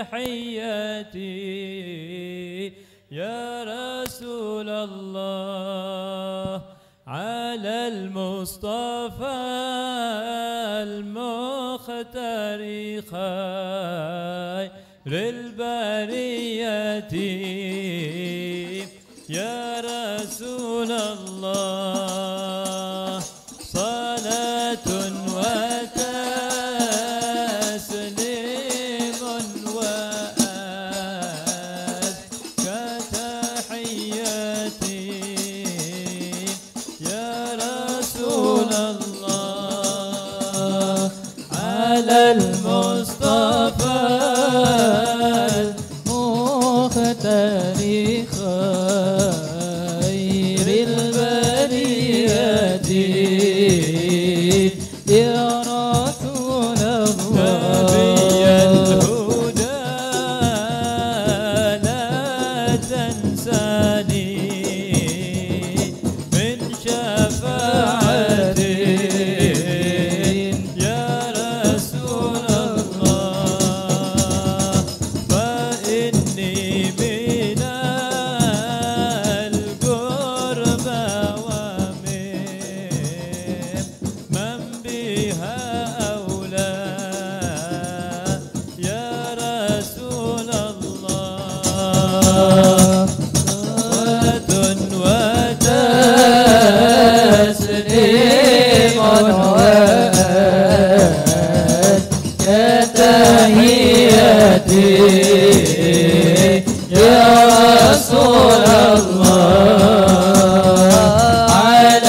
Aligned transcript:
تحياتي 0.00 1.20
يا 3.10 3.64
رسول 3.64 4.68
الله 4.68 6.62
على 7.06 7.88
المصطفى. 7.88 9.59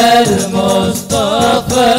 المصطفى. 0.01 1.91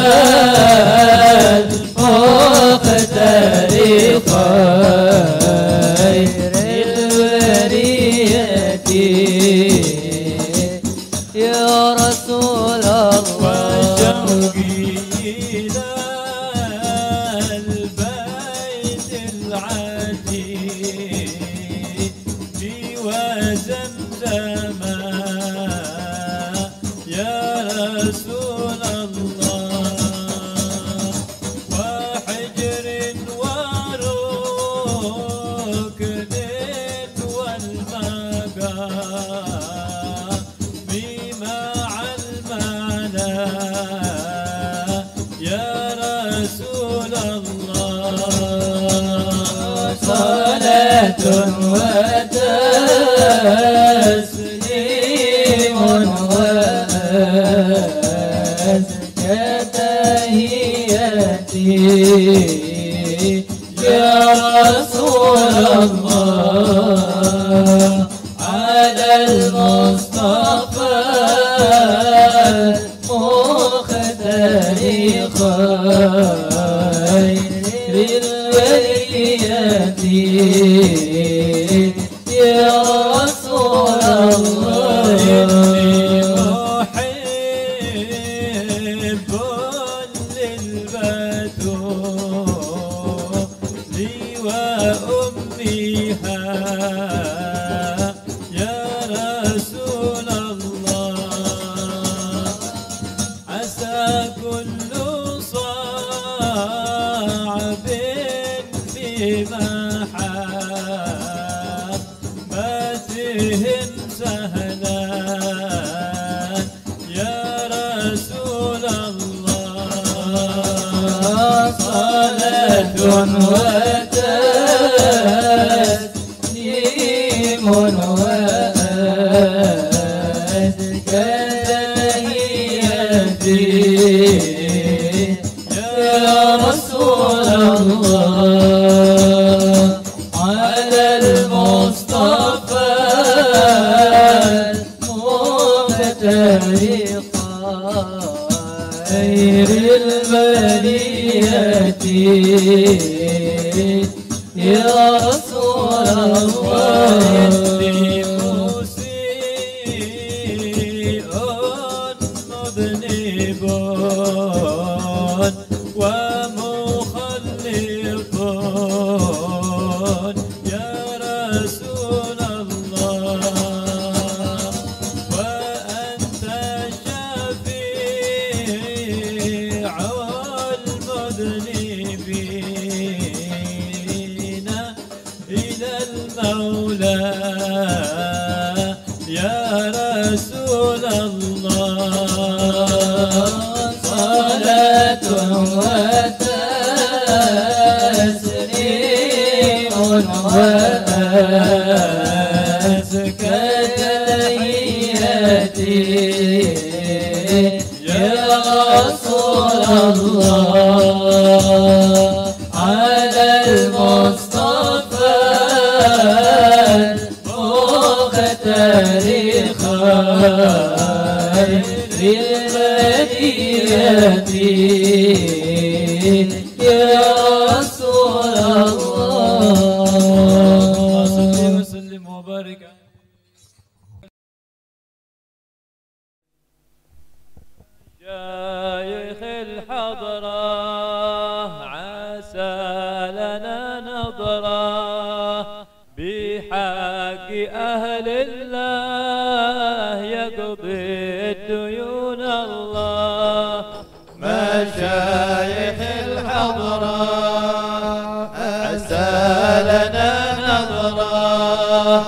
لنا 259.91 260.31
نظرة 260.69 262.21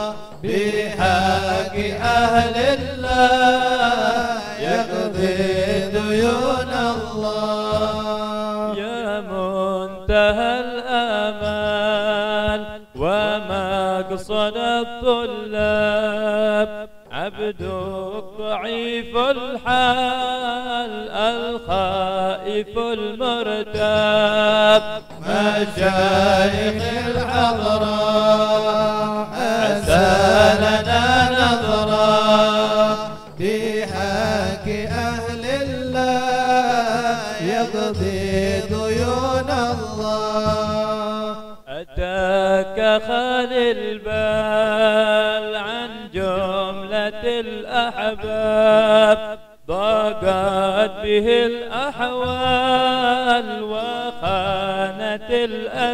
بحق 0.44 1.76
أهل 2.02 2.56
الله 2.56 4.40
يقضي 4.60 5.38
ديون 5.92 6.72
الله. 6.96 8.78
يا 8.78 9.22
منتهى 9.22 10.52
الآمال 10.60 12.62
ومقصد 12.96 14.58
الطلاب. 14.86 16.70
عبدك 17.12 17.64
ضعيف 18.40 19.14
الحال 19.18 21.10
الخائف 21.10 22.78
المرتاب. 22.78 24.82
مشايخ 25.36 26.84
الحضرة 27.08 27.75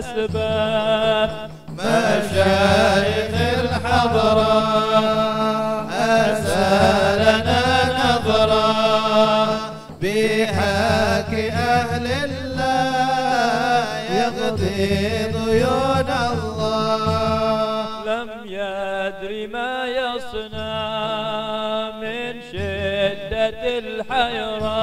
الأسباب. 0.02 1.50
مشايخ 1.70 3.34
الحضرة 3.60 4.64
أسى 5.92 6.72
لنا 7.22 7.64
نظرة 8.02 8.70
بحق 10.02 11.32
أهل 11.54 12.06
الله 12.24 13.86
يقضي 14.20 14.88
ديون 15.28 16.10
الله. 16.32 17.04
لم 18.06 18.30
يدري 18.46 19.48
ما 19.48 19.86
يصنع 19.86 20.82
من 22.02 22.42
شدة 22.52 23.62
الحيرة. 23.80 24.82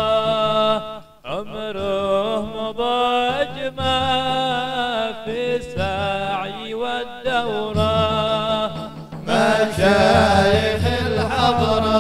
عمره 1.25 2.08
مشايخ 10.39 10.83
الحضرة 11.07 11.99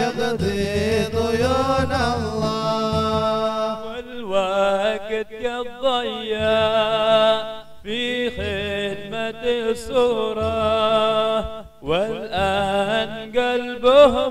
يقضي 0.00 1.04
ديون 1.16 1.92
الله. 2.16 2.48
والوقت 3.86 5.30
قد 5.32 5.66
ضيع 5.82 6.44
في 7.82 8.30
خدمة 8.30 9.44
الصورة 9.70 10.54
والآن 11.82 13.32
قلبه 13.32 14.28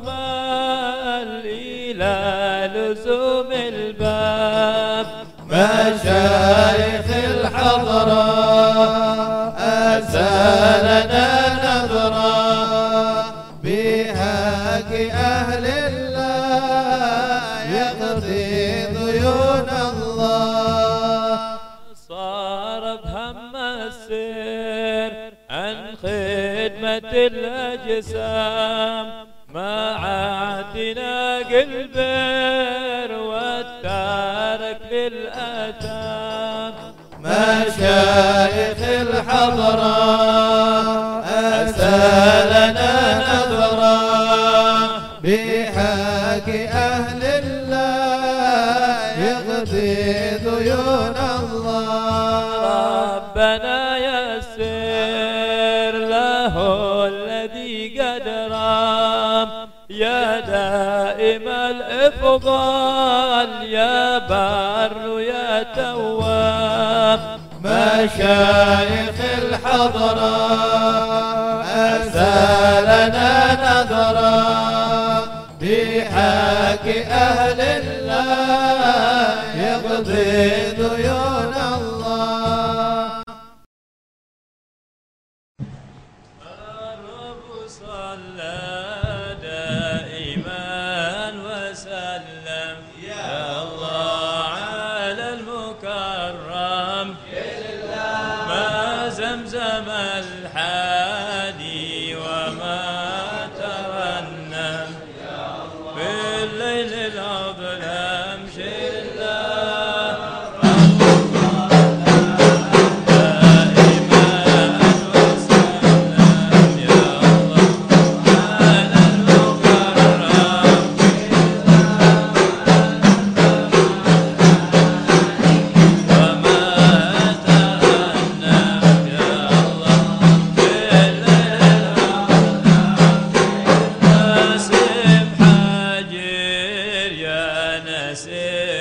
أسى 10.03 10.35
لنا 10.83 11.27
نظرة 11.63 13.23
بحق 13.63 14.91
أهل 15.11 15.65
الله 15.65 16.63
يقضي 17.71 18.85
ديون 18.85 19.69
الله. 19.69 21.57
صار 22.07 22.83
بهم 22.95 23.55
السير 23.55 25.11
عن 25.49 25.75
خدمة 25.95 27.11
الأجسام 27.31 29.05
ما 29.53 29.75
عادنا 29.95 31.13
البر 31.51 33.11
والتارك 33.17 34.81
للأتام 34.91 35.82
مشايخ 37.83 38.79
الحضرة 38.79 39.99
أسى 41.25 42.01
لنا 42.51 42.93
نظرة 43.27 43.99
بحق 45.23 46.47
أهل 46.71 47.21
الله 47.23 48.99
يقضي 49.27 49.93
ديون 50.37 51.15
الله. 51.39 53.15
ربنا 53.15 53.97
يسر 53.97 55.93
له 55.97 56.55
الذي 57.07 57.99
قد 58.01 58.27
رام 58.51 59.49
يا 59.89 60.39
دائم 60.39 61.47
الإفضال 61.47 63.47
يا 63.63 64.17
بر 64.17 65.02
مشايخ 67.93 69.17
الحضرة. 69.37 70.82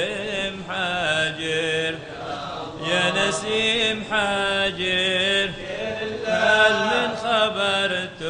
نسيم 0.02 0.64
حاجر 0.68 1.94
يا 2.86 3.28
نسيم 3.28 4.04
حاجر 4.10 5.50
هل 6.26 6.72
من 6.72 7.16
خبرت 7.16 8.21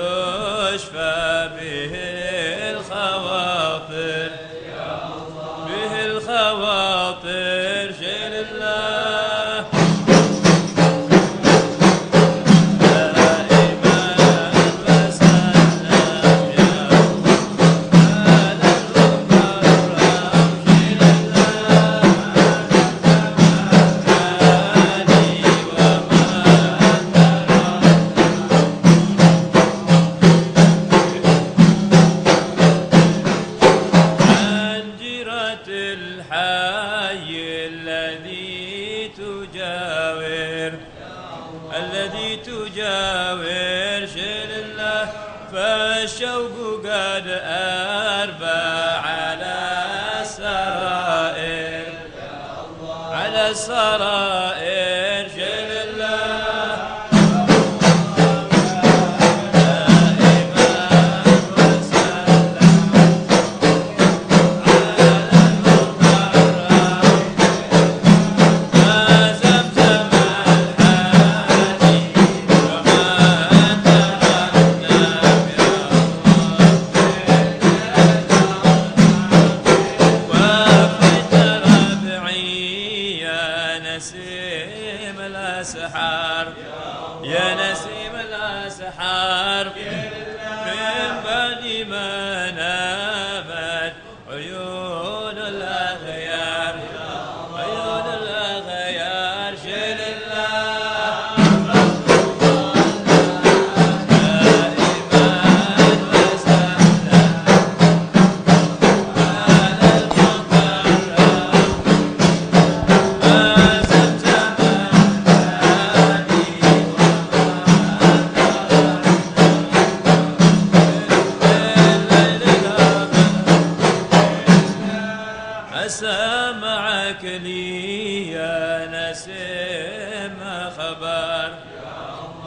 لي 127.38 128.32
يا 128.32 128.86
نسيم 128.92 130.40
خبر. 130.78 131.48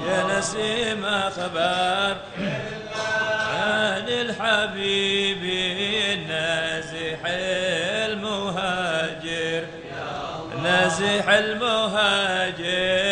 يا 0.08 0.40
نسيم 0.40 1.04
خبر. 1.30 2.16
عن 3.56 4.08
الحبيب 4.08 5.44
النازح 6.14 7.20
المهاجر. 8.06 9.64
نازح 10.64 11.30
المهاجر 11.30 13.05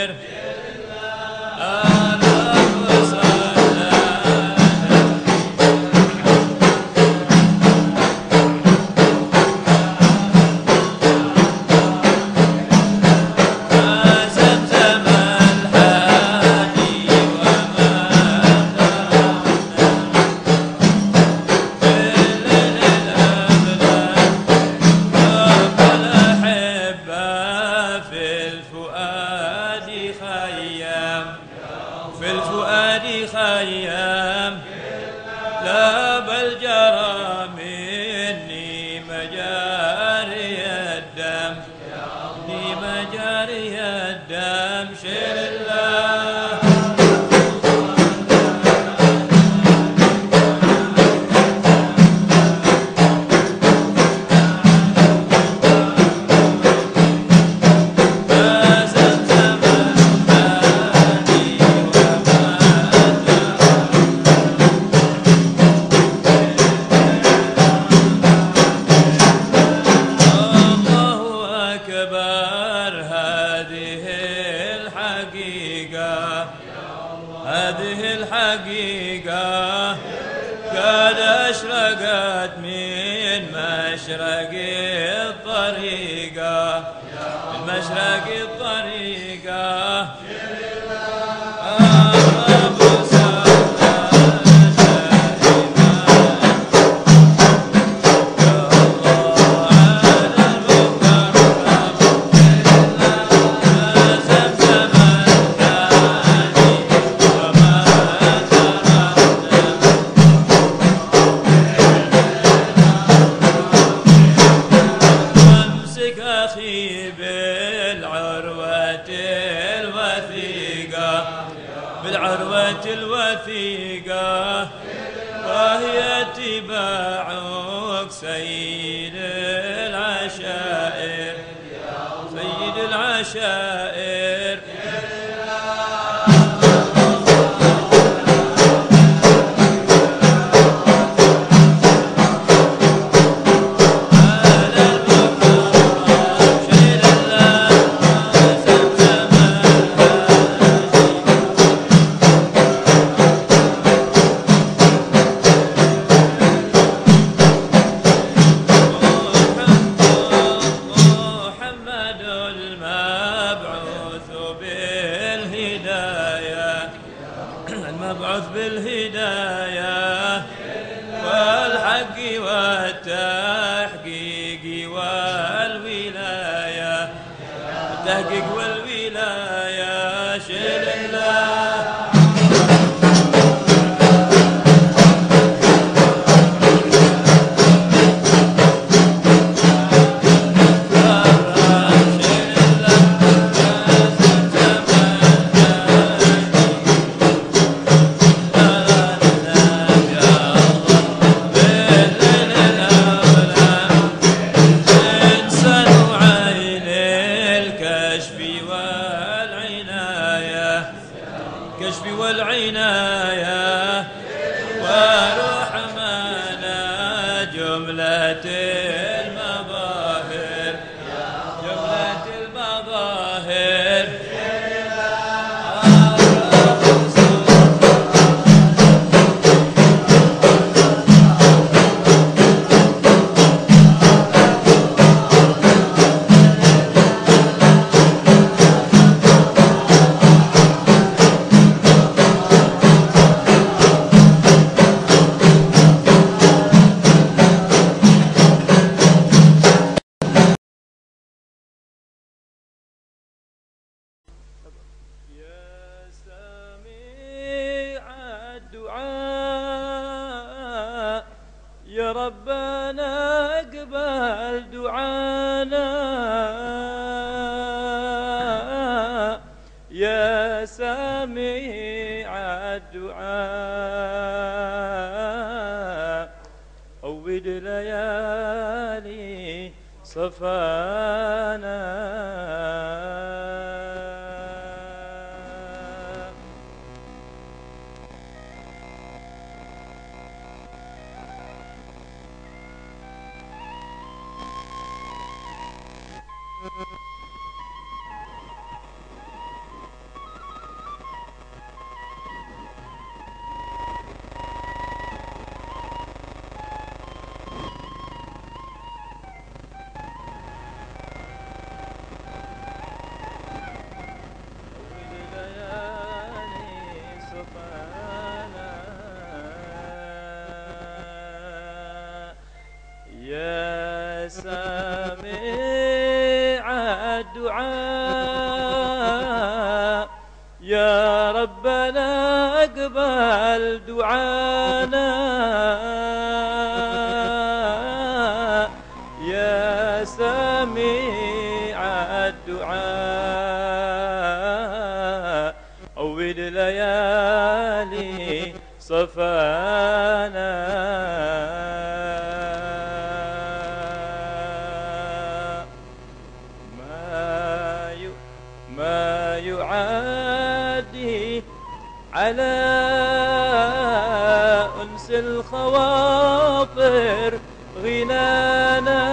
الخواطر 365.75 367.39
غنانا 367.83 369.12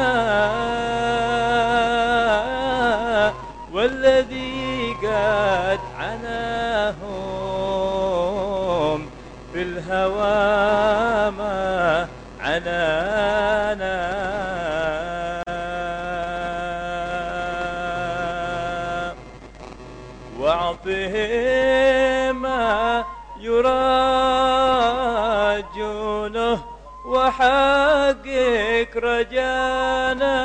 وحقق 27.40 28.92
رجانا. 28.96 30.40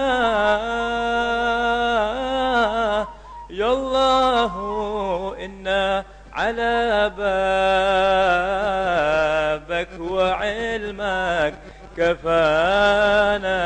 يا 3.50 3.68
الله 3.68 4.54
إنا 5.46 6.04
على 6.34 7.12
بابك 9.58 9.90
وعلمك 10.00 11.54
كفانا. 11.98 13.66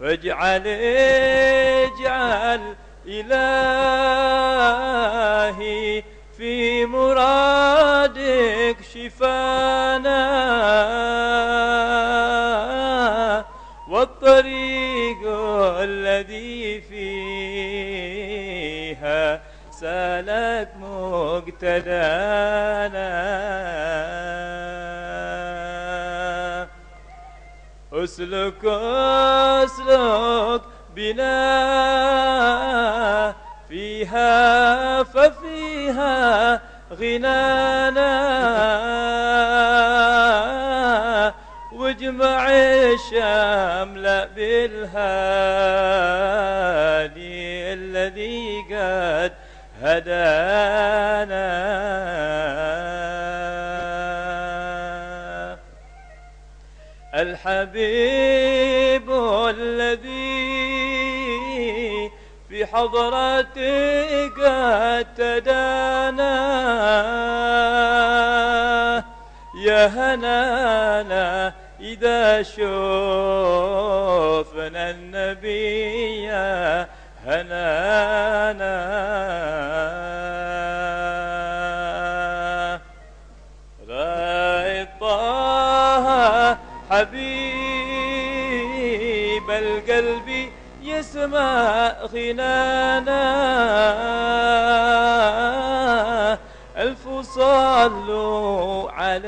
فاجعل 0.00 0.66
سالك 19.80 20.70
مقتدانا. 20.80 21.76
أسلك 27.92 28.64
أسلك 29.64 30.62
بنا 30.96 31.34
فيها 33.68 35.02
ففيها 35.02 36.60
غنانا. 36.92 38.16
واجمع 41.72 42.48
الشمل 42.50 44.04
بالهادي 44.36 45.76
هدانا 50.06 51.46
الحبيب 57.14 59.10
الذي 59.48 60.36
في 62.48 62.66
حضرتك 62.66 64.32
قد 64.38 65.06
تدانا 65.16 66.36
يا 69.64 69.86
هنانا 69.86 71.54
إذا 71.80 72.42
شوفنا 72.42 72.66
النبي 74.90 76.30
هنانا 77.26 79.15
خلانا 92.12 93.26
ألف 96.76 97.08
صلوا 97.22 98.90
عليه. 98.90 99.26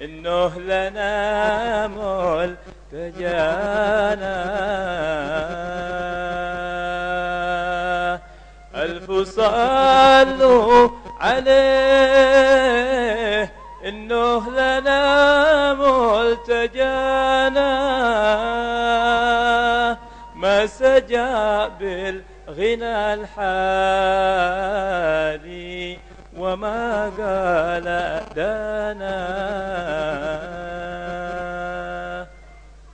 إنه 0.00 0.58
لنا 0.58 1.86
ملتجانا. 1.86 3.52
ألف 8.74 9.10
صلوا 9.28 10.88
عليه. 11.20 12.42
إنه 13.88 14.50
لنا 14.50 15.31
سجى 20.92 21.32
بالغنى 21.80 23.14
الحالي 23.14 23.48
وما 26.36 26.84
قال 27.20 27.86
دانا. 28.36 29.18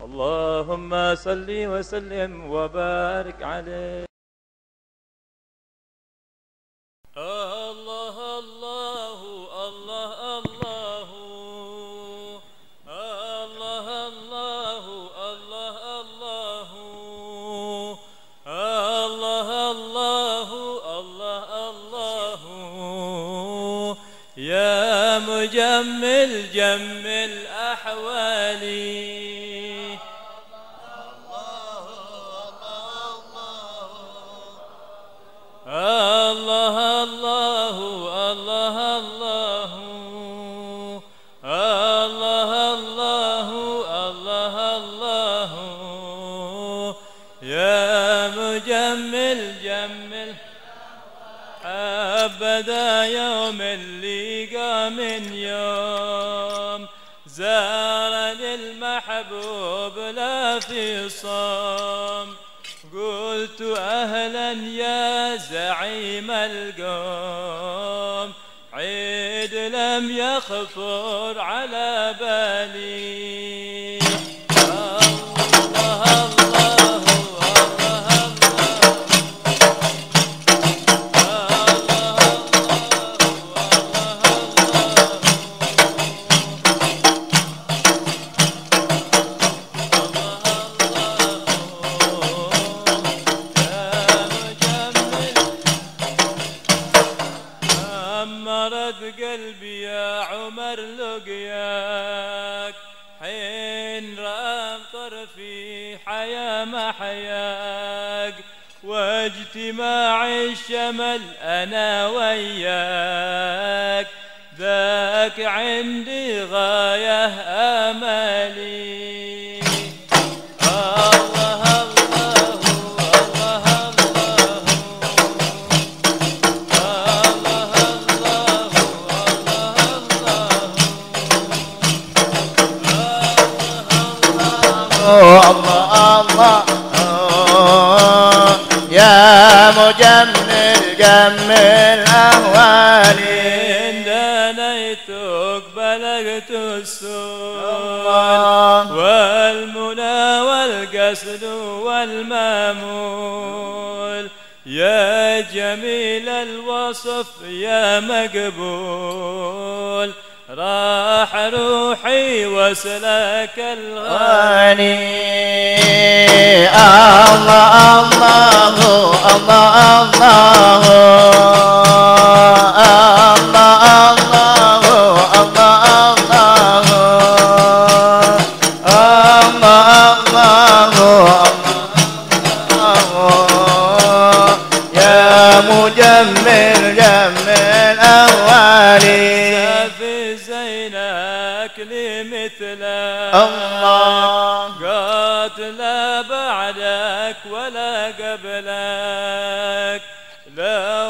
اللهم 0.07 1.15
صل 1.15 1.47
وسلم 1.51 2.51
وبارك 2.51 3.43
عليه. 3.43 4.08
مجمل 26.29 26.53
جمل 26.53 27.47
أحوالي 27.47 29.09
الله 35.67 37.03
الله 37.03 37.77
الله 38.33 38.99
الله. 38.99 39.71
الله 41.45 42.75
الله 42.75 43.49
الله 44.09 44.77
الله. 44.77 45.51
يا 47.43 48.29
مجمل 48.29 49.63
جمل. 49.63 50.35
أبدا 51.65 53.05
يوم 53.05 53.59
اللقى 53.61 54.91
من 54.91 55.35
يوم. 55.35 55.58
المحبوب 60.09 60.17
لا 60.17 60.61
في 60.61 61.09
صوم 61.09 62.37
قلت 62.95 63.63
أهلا 63.79 64.53
يا 64.53 65.37
زعيم 65.37 66.31
القوم. 66.31 67.79
عيد 68.73 69.55
لم 69.55 70.19
يخطر 70.19 71.41
على 71.41 72.15
بالي. 72.21 73.68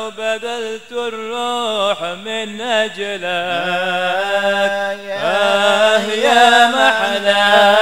لو 0.09 0.15
بذلت 0.17 0.93
الروح 0.93 2.03
من 2.03 2.61
أجلك. 2.61 3.25
آه 5.23 5.99
يا 5.99 6.67
محلاك 6.67 7.78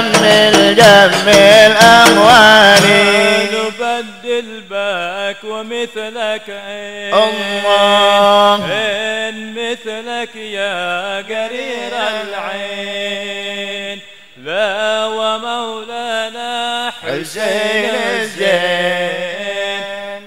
مجمل 0.00 0.74
جمل 0.74 1.76
أموالي 1.76 3.48
نبدل 3.52 4.62
باك 4.70 5.36
ومثلك 5.44 6.42
عين 6.66 7.14
الله 7.14 8.64
إن 8.72 9.54
مثلك 9.54 10.36
يا 10.36 11.16
قرير 11.16 11.92
العين 12.22 14.00
لا 14.44 15.06
ومولانا 15.06 16.92
حسين 17.02 17.94
الزين 17.94 19.14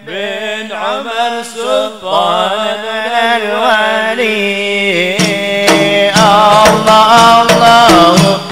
بن 0.08 0.72
عمر 0.72 1.44
سلطان 1.44 2.84
الوالي 3.36 5.18
الله 6.18 7.42
الله 7.42 8.47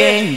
yeah. 0.00 0.29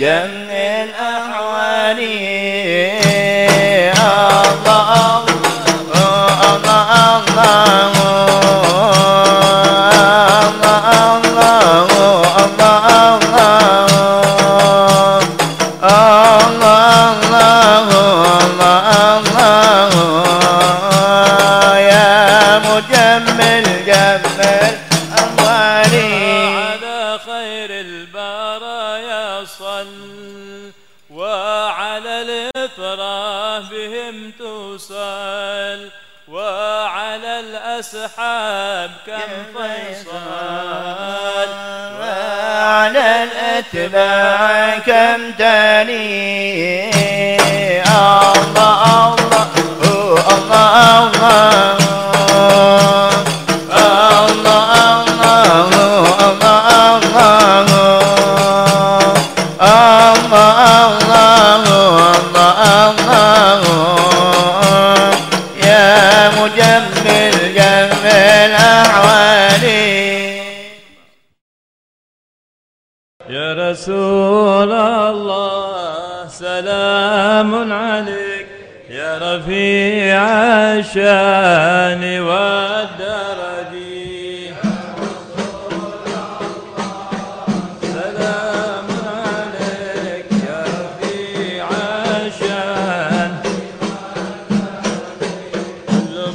كم 43.92 45.32
تاني 45.38 46.94
الله 47.88 49.16
الله 49.16 49.48
الله 50.30 50.98
الله 51.00 51.84
يا 73.30 73.54
رسول 73.72 74.72
الله 74.72 76.28
سلام 76.28 77.72
عليك. 77.74 78.48
يا 78.90 79.18
رفيع 79.18 80.22
الشأن 80.80 82.20
والدرج 82.20 83.24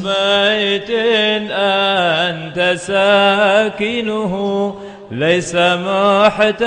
بيت 0.04 0.90
أنت 1.52 2.78
ساكنه. 2.78 4.34
ليس 5.10 5.54
محتاجا 5.54 6.58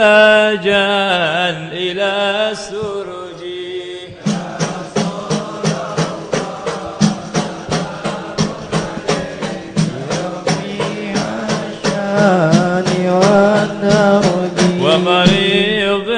إلى 1.71 2.49
السرج. 2.51 3.11
ومريض 14.81 16.09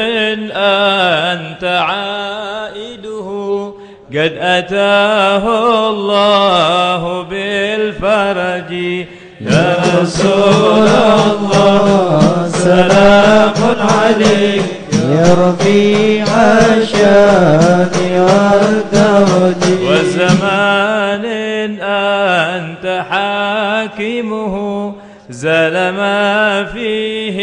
أنت 0.55 1.63
عائده. 1.63 3.27
قد 4.09 4.37
أتاه 4.39 5.45
الله 5.89 7.21
بالفرج. 7.21 9.05
يا 9.41 9.75
رسول 10.01 10.87
الله 10.87 12.49
سلام 12.53 13.53
عليك. 13.79 14.63
يا 15.11 15.27
رفيع 15.33 16.25
الشان 16.77 17.91
والدرج 18.27 19.63
وزمان 19.87 21.25
أنت 21.81 22.85
حاكمه 23.09 24.53
زال 25.29 25.73
ما 25.73 26.63
فيه 26.73 27.37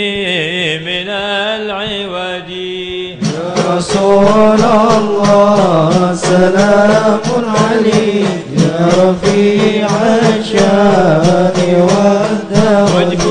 من 0.79 1.09
العوج. 1.09 2.51
يا 2.51 3.77
رسول 3.77 4.61
الله 4.61 6.15
سلام 6.15 7.21
عليك. 7.71 8.40
رفيع 8.81 9.89
الشان 10.39 11.57
والدرج 11.81 13.23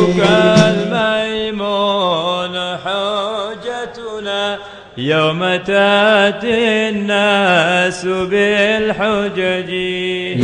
يوم 4.99 5.39
تأتي 5.39 6.89
الناس 6.89 7.69
الناس 7.89 8.05
بالحجج. 8.05 9.69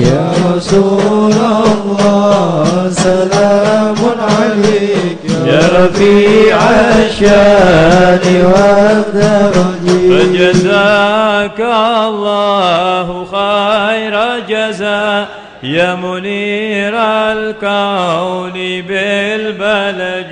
يا 0.06 0.32
رسول 0.56 1.34
الله 1.34 2.90
سلام 2.90 3.96
عليك. 4.20 5.18
يا 5.46 5.86
رفيع 5.86 6.58
الشأن 7.06 8.26
والدرج. 8.46 9.86
فجزاك 10.10 11.60
الله 12.08 13.26
خير 13.26 14.16
جزاء. 14.50 15.28
يا 15.66 15.96
منير 15.96 16.94
الكون 16.96 18.54
بالبلج 18.88 20.32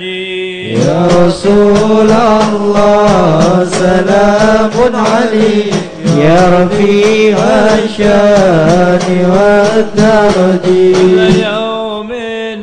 يا 0.86 1.08
رسول 1.26 2.10
الله 2.10 3.64
سلام 3.64 4.96
عليك. 4.96 5.74
يا 6.18 6.40
رفيع 6.58 7.38
الشأن 7.84 9.06
والدرج. 9.30 10.66
كل 10.94 11.44
يوم 11.44 12.12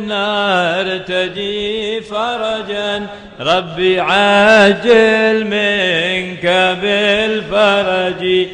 نرتجي 0.08 2.02
فرجا. 2.02 3.08
ربي 3.40 4.00
عجل 4.00 5.44
منك 5.44 6.46
بالفرج. 6.82 8.48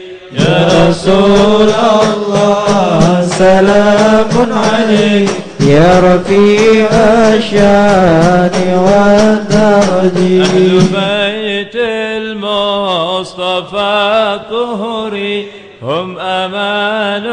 رسول 0.89 1.69
الله 1.69 3.21
سلام 3.21 4.33
عليك. 4.51 5.29
يا 5.59 5.99
رفيع 5.99 6.89
الشأن 7.35 8.55
والدرج. 8.85 10.17
أهل 10.41 10.73
بيت 10.79 11.75
المصطفى 12.17 13.91
الطهري 14.35 15.37
هم 15.83 16.19
أمان 16.19 17.25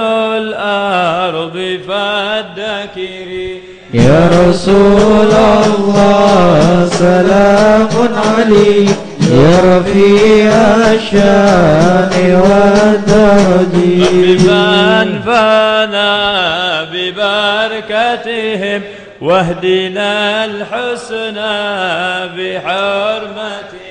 الأرض 0.43 1.57
فالذكري 1.89 3.51
يا 3.95 4.31
رسول 4.49 5.33
الله 5.67 6.89
سلام 6.93 7.89
عليك. 8.37 8.91
يا 9.31 9.79
رفيع 9.79 10.53
الشان 10.93 12.13
والدرج 12.41 13.75
بمن 13.75 15.09
فانا 15.27 16.13
ببركتهم 16.93 18.83
واهدنا 19.21 20.45
الحسنى 20.45 21.57
بحرمتهم. 22.37 23.85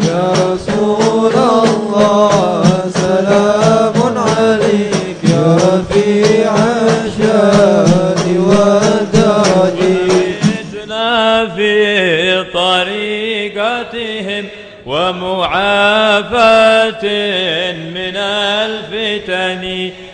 يا 0.00 0.24
رسول 0.32 1.34
الله 1.34 2.62
سلام 2.94 3.96
عليك. 4.18 5.20
يا 5.24 5.56
رفيع 5.56 6.52
ومعافاة 14.96 16.32
من 17.96 18.16
الفتن. 18.16 19.64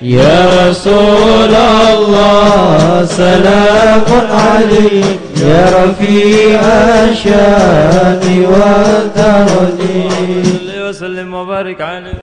يا 0.02 0.68
رسول 0.68 1.54
الله 1.54 3.04
سلام 3.04 4.04
عليك. 4.30 5.20
يا 5.42 5.64
رفيع 5.84 6.60
الشأن 7.10 8.22
والدرج 8.46 9.80
صل 10.44 10.68
وسلم 10.88 11.34
وبارك 11.34 11.80
عليه 11.80 12.21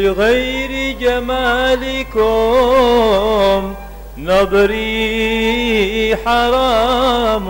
لغير 0.00 0.96
جمالكم 1.00 2.20
نظري 4.18 6.16
حرام. 6.24 7.46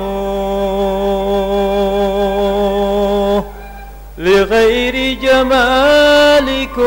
لغير 4.19 5.19
جمالكم 5.23 6.81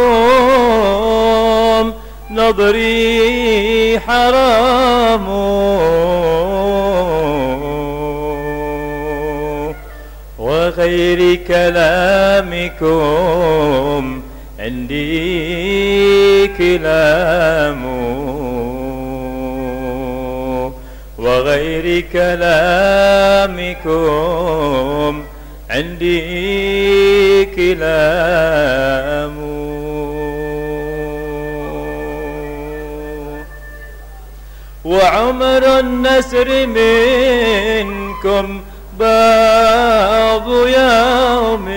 نظري 2.31 3.99
حرام. 3.99 5.27
وغير 10.39 11.35
كلامكم 11.35 12.83
عندي 14.63 16.47
كلام 16.47 17.83
وغير 21.17 22.05
كلامكم. 22.13 22.53
عندي 25.69 27.45
كلام. 27.45 27.83
وعمر 34.85 35.79
النسر 35.79 36.67
منكم 36.67 38.61
باب 38.99 40.47
يوم. 40.47 41.69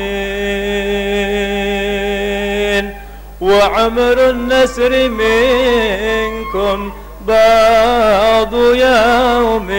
وعمر 3.47 4.31
النسر 4.31 5.09
منكم 5.09 6.93
بعض 7.27 8.55
يوم 8.55 9.71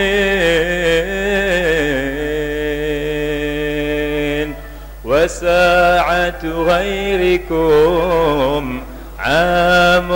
وساعة 5.06 6.44
غيركم 6.46 7.62
عام 9.20 10.10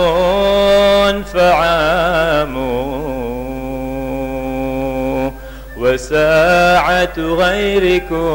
فعام. 1.22 2.56
وساعة 5.76 7.18
غيركم 7.18 8.32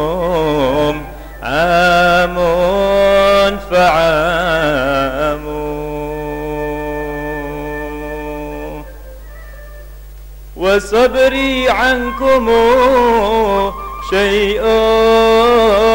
عام 1.44 2.38
فعام 3.72 5.46
وصبري 10.58 11.70
عنكم 11.70 12.46
شيء 14.10 14.62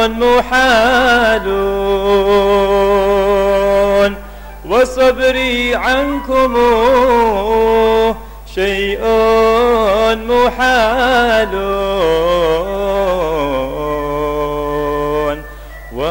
محال. 0.09 1.47
وصبري 4.69 5.75
عنكم 5.75 6.57
شيء 8.55 9.03
محال. 10.29 11.55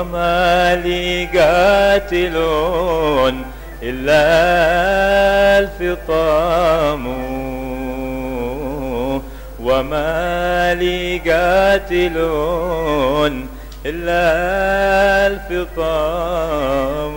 وما 0.01 0.81
لي 0.83 1.25
قاتل 1.25 2.35
إلا 3.83 4.25
الفطام. 5.59 7.05
وما 9.63 10.73
لي 10.73 11.17
قاتل 11.17 12.17
إلا 13.85 14.23
الفطام. 15.27 17.15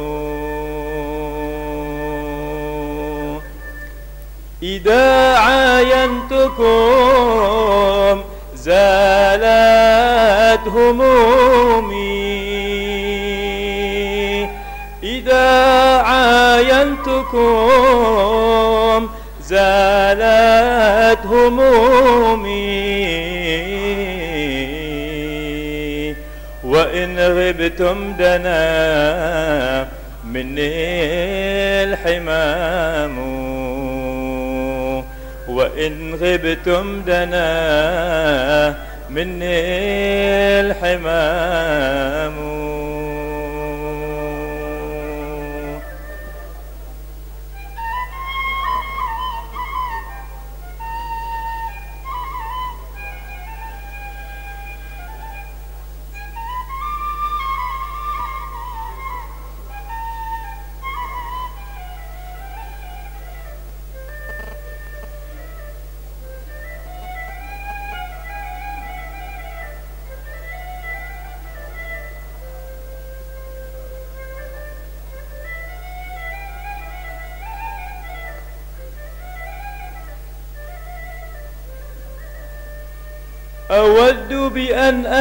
إذا 4.62 5.36
عاينتكم 5.36 6.64
زالت 8.54 9.44
همومي. 10.68 12.63
إذا 15.34 16.02
عاينتكم 16.02 17.30
زالت 19.42 21.26
همومي 21.26 22.84
وإن 26.64 27.18
غبتم 27.18 28.12
دنا 28.18 29.88
مني 30.24 30.72
الحمام. 31.84 33.18
وإن 35.48 36.14
غبتم 36.14 37.02
دنا 37.06 38.74
مني 39.10 39.60
الحمام. 40.60 42.53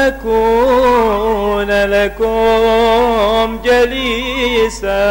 أكون 0.07 1.71
لكم 1.85 3.59
جليسا 3.63 5.03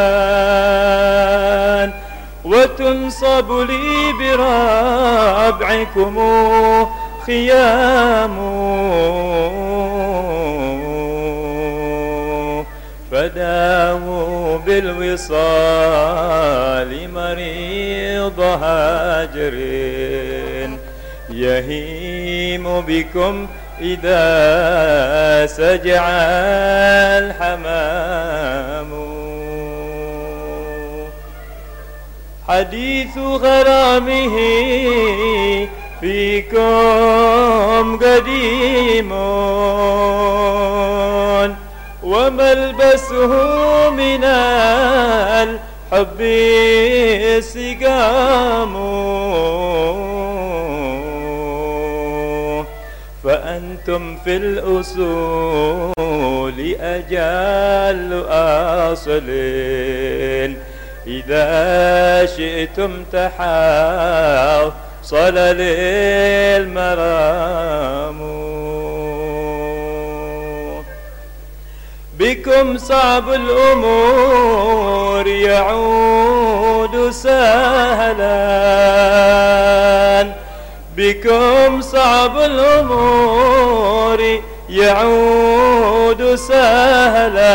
وتنصب 2.45 3.51
لي 3.51 4.13
بربعكم 4.19 6.15
خيام. 7.25 8.35
فداووا 13.11 14.57
بالوصال 14.57 15.71
مريض 17.13 18.39
هاجر 18.39 19.53
يهيم 21.29 22.81
بكم 22.81 23.47
إذا 23.81 25.45
سجع 25.45 26.03
الحمام. 27.23 28.91
حديث 32.47 33.17
غرامه 33.17 34.35
فيكم 36.01 37.97
قديم. 37.97 39.11
وملبسه 42.03 43.33
من 43.89 44.23
الحب 45.43 46.19
سقام 47.39 48.73
فأنتم 53.83 54.17
في 54.23 54.37
الأصول 54.37 55.83
أجل 56.79 58.23
أصل 58.29 59.23
إذا 61.07 62.25
شئتم 62.25 63.03
تحاصل 63.11 64.73
للمرام. 66.55 67.13
بكم 72.19 72.77
صعب 72.77 73.29
الأمور 73.29 75.27
يعود 75.27 77.09
سهلا. 77.11 78.43
بكم 80.97 81.81
صعب 81.81 82.37
الأمور 82.37 84.41
يعود 84.69 86.35
سهلا. 86.35 87.53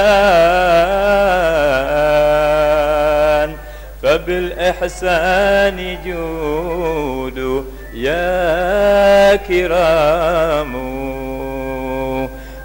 فبالإحسان 4.03 5.99
جود 6.07 7.65
يا 7.95 9.37
كرام. 9.37 10.73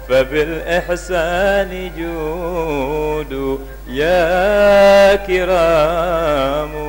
فبالإحسان 0.08 1.90
جود 1.98 3.60
يا 3.88 5.14
كرام. 5.14 6.83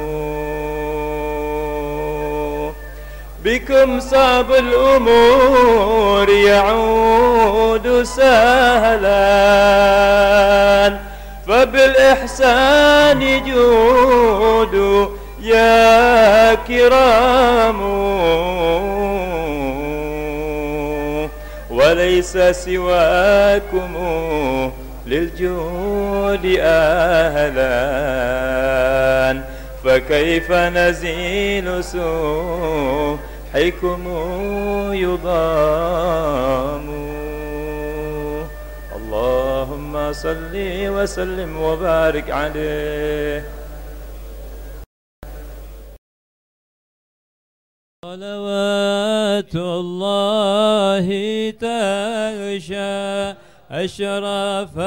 بكم 3.46 4.00
صعب 4.00 4.52
الأمور 4.52 6.30
يعود 6.30 8.04
سهلا. 8.04 9.16
فبالإحسان 11.48 13.44
جود 13.46 15.10
يا 15.42 16.54
كرام. 16.54 17.82
وليس 21.70 22.38
سواكم 22.38 23.92
للجود 25.08 26.58
أهلا. 26.62 27.66
فكيف 29.84 30.52
نزيل 30.52 31.84
سوحكم 33.56 34.04
يضام. 34.94 36.88
اللهم 38.96 40.14
صل 40.14 40.56
وسلم 40.96 41.58
وبارك 41.58 42.32
عليه. 42.32 43.44
صلوات 48.06 49.56
الله 49.56 51.08
تغشى 51.52 53.36
أشرف 53.72 54.80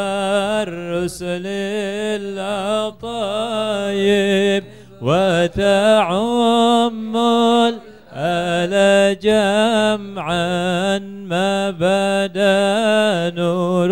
الرسل 0.69 1.47
الأطايب 3.01 4.65
وتعم 5.03 7.17
جمعا 9.23 10.99
ما 11.31 11.71
بدا 11.71 13.37
نور 13.37 13.91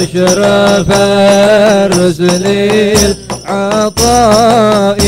أشرف 0.00 0.88
الرسل 0.92 2.44
العطاء 3.48 5.00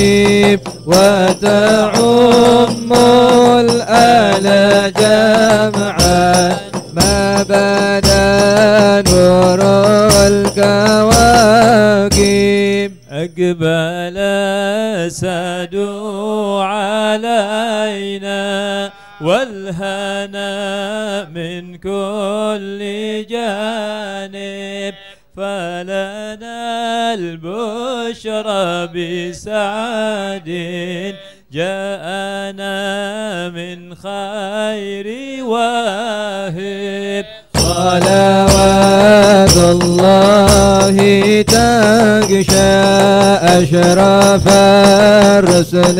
وتعم 0.86 2.90
الآل 3.60 4.46
جمعا 5.00 6.28
ما 6.96 7.16
بدا 7.48 8.09
أقبل 13.38 14.18
أسد 15.06 15.76
علينا 16.62 18.40
والهنا 19.20 20.50
من 21.24 21.76
كل 21.76 22.80
جانب 23.30 24.94
فلنا 25.36 27.14
البشرى 27.14 28.86
بسعد. 28.94 30.50
جاءنا 31.52 32.78
من 33.48 33.94
خير 33.94 35.06
واهب. 35.44 37.24
صلوات 37.70 39.56
الله 39.56 40.96
تغشى 41.42 42.80
أشرف 43.58 44.46
الرسل 45.38 45.98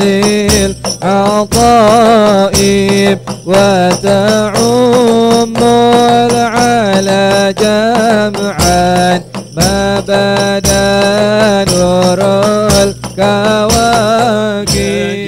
العطائب 1.03 1.99
وتعم 3.47 5.57
العلا 6.31 7.29
جمعا 7.51 9.23
ما 9.57 9.79
بدا 10.01 10.91
نور 11.73 12.21
الكواكب. 12.83 14.71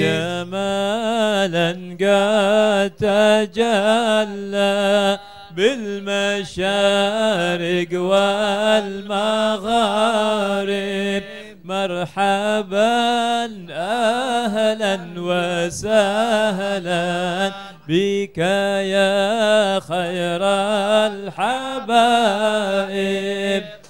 جمالا 0.03 1.69
قد 2.01 2.91
تجلى 3.53 5.19
بالمشارق 5.55 6.71
والمغارب. 8.01 9.23
مرحبا 11.63 13.49
أهلا 13.71 14.99
وسهلا 15.17 16.41
بك 17.87 18.37
يا 18.97 19.79
خير 19.79 20.41
الحبائب. 21.39 22.03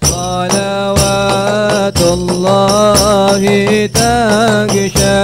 صلوات 0.03 1.99
الله 2.01 3.41
تغشى 3.87 5.21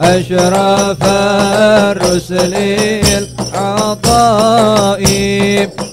أشرف 0.00 1.02
الرسل. 1.92 2.54
العطائب 3.54 5.30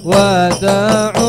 وتعم 0.05 1.19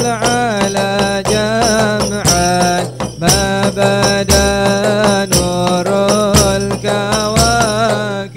العلا 0.00 1.20
جمعا 1.20 2.84
ما 3.20 3.68
بدا 3.76 4.54
نور 5.36 5.88
الكواكب. 6.56 8.34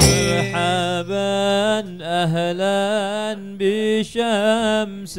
مرحبا 0.53 1.97
أهلا 2.03 3.37
بشمس 3.59 5.15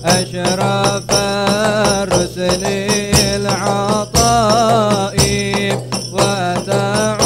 أشرف 0.04 1.10
الرسل 2.02 2.64
العطائب. 3.36 4.30
وتعم 6.12 7.19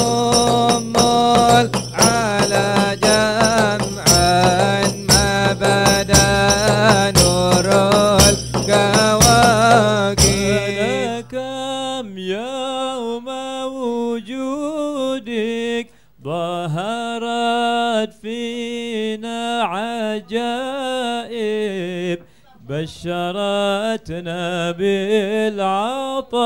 بشرتنا 22.85 24.77
بالعطايا 24.77 26.45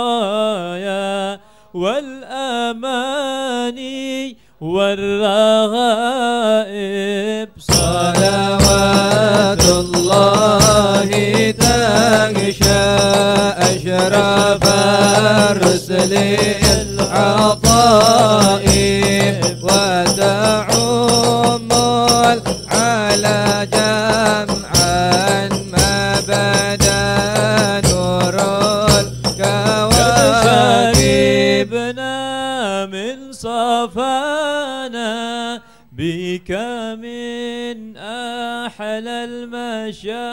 والأماني 1.75 3.27
والرغائب. 4.61 5.09
صلوات 7.59 9.65
الله 9.65 11.09
تغشى 11.51 12.87
أشرف 13.71 14.65
الرسل 15.51 16.13
العطائب 16.83 17.79
بك 35.99 36.51
من 37.03 37.97
أحلى 37.97 39.17
المشارب. 39.31 40.29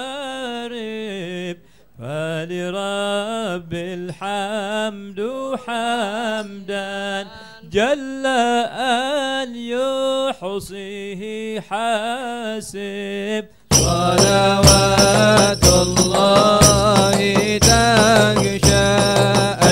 فلرب 2.00 3.74
الحمد 3.74 5.20
حمدا 5.66 7.28
جل 7.72 8.26
أن 8.26 9.56
يحصيه 9.56 11.22
حاسب. 11.60 13.46
صلوات 13.74 15.66
الله 15.66 17.18
تغشى 17.58 18.96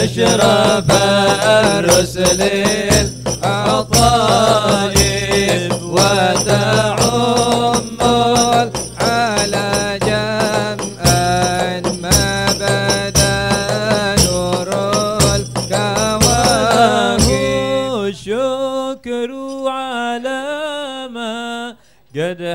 أشرف 0.03 0.91
الرسل 0.91 2.41
العطائب 3.43 5.02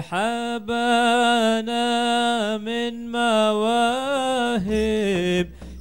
حبانا 0.01 1.89
من 2.59 3.13
مواهب. 3.13 4.69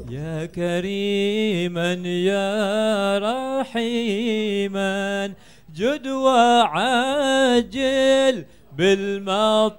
يا 0.10 0.46
كريما 0.46 1.94
يا 2.04 3.20
رحيما 3.20 5.32
جد 5.76 6.08
وعاجل 6.08 7.66
بالمطالب. 8.78 9.78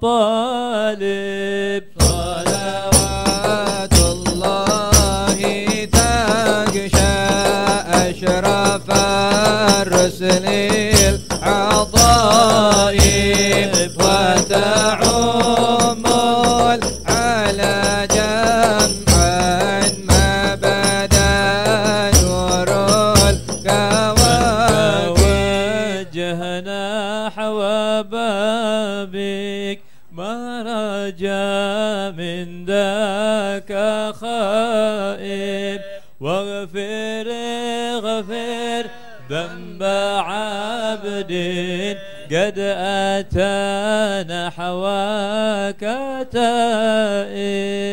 صلوات 1.98 3.92
الله 3.92 5.38
تغشى 5.84 7.18
أشرف 7.88 8.90
الرسل. 9.82 11.27
العطائب 12.88 13.92
وتعم 14.00 16.02
قد 42.30 42.58
أتانا 43.18 44.50
حواك 44.50 45.80
تائب. 46.32 47.87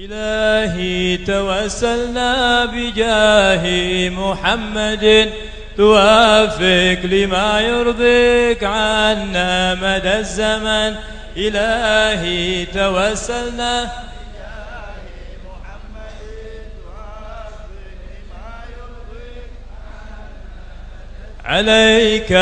إلهي 0.00 1.16
توسلنا 1.16 2.64
بجاه 2.64 3.64
محمد. 4.08 5.32
توافق 5.76 6.98
لما 7.04 7.60
يرضيك 7.60 8.64
عنا 8.64 9.74
مدى 9.74 10.18
الزمن. 10.18 10.96
إلهي 11.36 12.64
توسلنا 12.64 13.90
عليك 21.44 22.32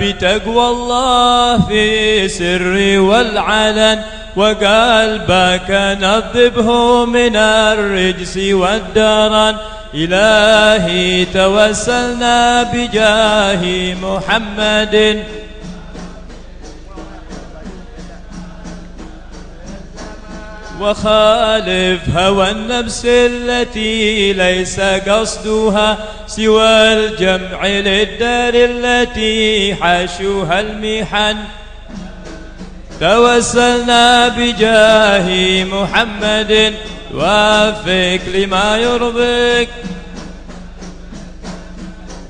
بتقوى 0.00 0.68
الله 0.68 1.68
في 1.68 2.28
سر 2.28 3.00
والعلن. 3.00 4.02
وقلبك 4.36 5.96
نظبه 6.00 7.04
من 7.04 7.36
الرجس 7.36 8.36
والدرن 8.36 9.56
إلهي 9.94 11.24
توسلنا 11.24 12.62
بجاه 12.62 13.94
محمد. 13.94 15.24
وخالف 20.80 22.16
هوى 22.16 22.50
النفس 22.50 23.02
التي 23.06 24.32
ليس 24.32 24.80
قصدها 24.80 25.98
سوى 26.26 26.92
الجمع 26.92 27.66
للدار 27.66 28.54
التي 28.54 29.74
حاشوها 29.74 30.60
المحن. 30.60 31.36
توسلنا 33.04 34.28
بجاه 34.28 35.28
محمد 35.64 36.74
وافق 37.14 38.20
لما 38.34 38.76
يرضيك. 38.76 39.68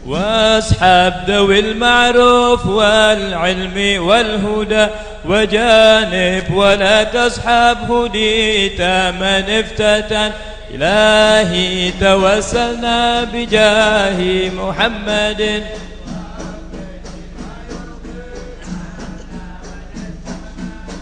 واسحب 0.07 1.13
ذوي 1.27 1.59
المعروف 1.59 2.67
والعلم 2.67 4.03
والهدى 4.03 4.87
وجانب 5.25 6.55
ولا 6.55 7.05
تسحب 7.05 7.93
هديت 7.93 8.81
من 9.21 9.45
افتتن. 9.61 10.31
إلهي 10.75 11.93
توسلنا 12.01 13.25
بجاه 13.25 14.51
محمد. 14.51 15.65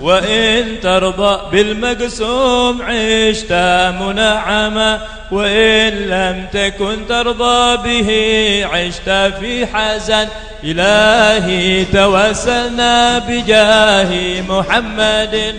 وإن 0.03 0.81
ترضى 0.83 1.41
بالمقسوم 1.53 2.83
عشت 2.83 3.53
منعما 4.01 5.01
وإن 5.31 5.89
لم 5.89 6.47
تكن 6.53 7.07
ترضى 7.09 7.77
به 7.77 8.11
عشت 8.73 9.35
في 9.41 9.67
حزن. 9.67 10.29
إلهي 10.65 11.85
توسلنا 11.85 13.19
بجاه 13.19 14.41
محمد. 14.49 15.55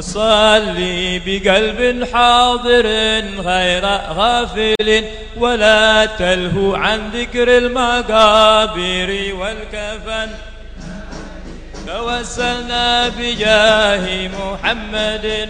وصلي 0.00 1.20
بقلب 1.26 2.08
حاضر 2.12 2.86
غير 3.40 3.84
غافل 4.16 5.04
ولا 5.36 6.06
تلهو 6.06 6.74
عن 6.74 7.10
ذكر 7.10 7.58
المقابر 7.58 9.34
والكفن. 9.40 10.28
توسلنا 11.86 13.08
بجاه 13.08 14.28
محمد. 14.28 15.48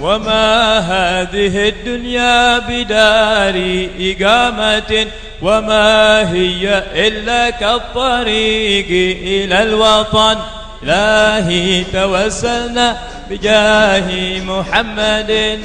وما 0.00 0.78
هذه 0.78 1.68
الدنيا 1.68 2.58
بدار 2.58 3.56
إقامة 4.00 5.06
وما 5.44 6.32
هي 6.32 6.82
إلا 6.94 7.50
كالطريق 7.50 8.86
إلى 9.22 9.62
الوطن. 9.62 10.36
إلهي 10.82 11.84
توسلنا 11.92 12.96
بجاه 13.30 14.40
محمد. 14.40 15.60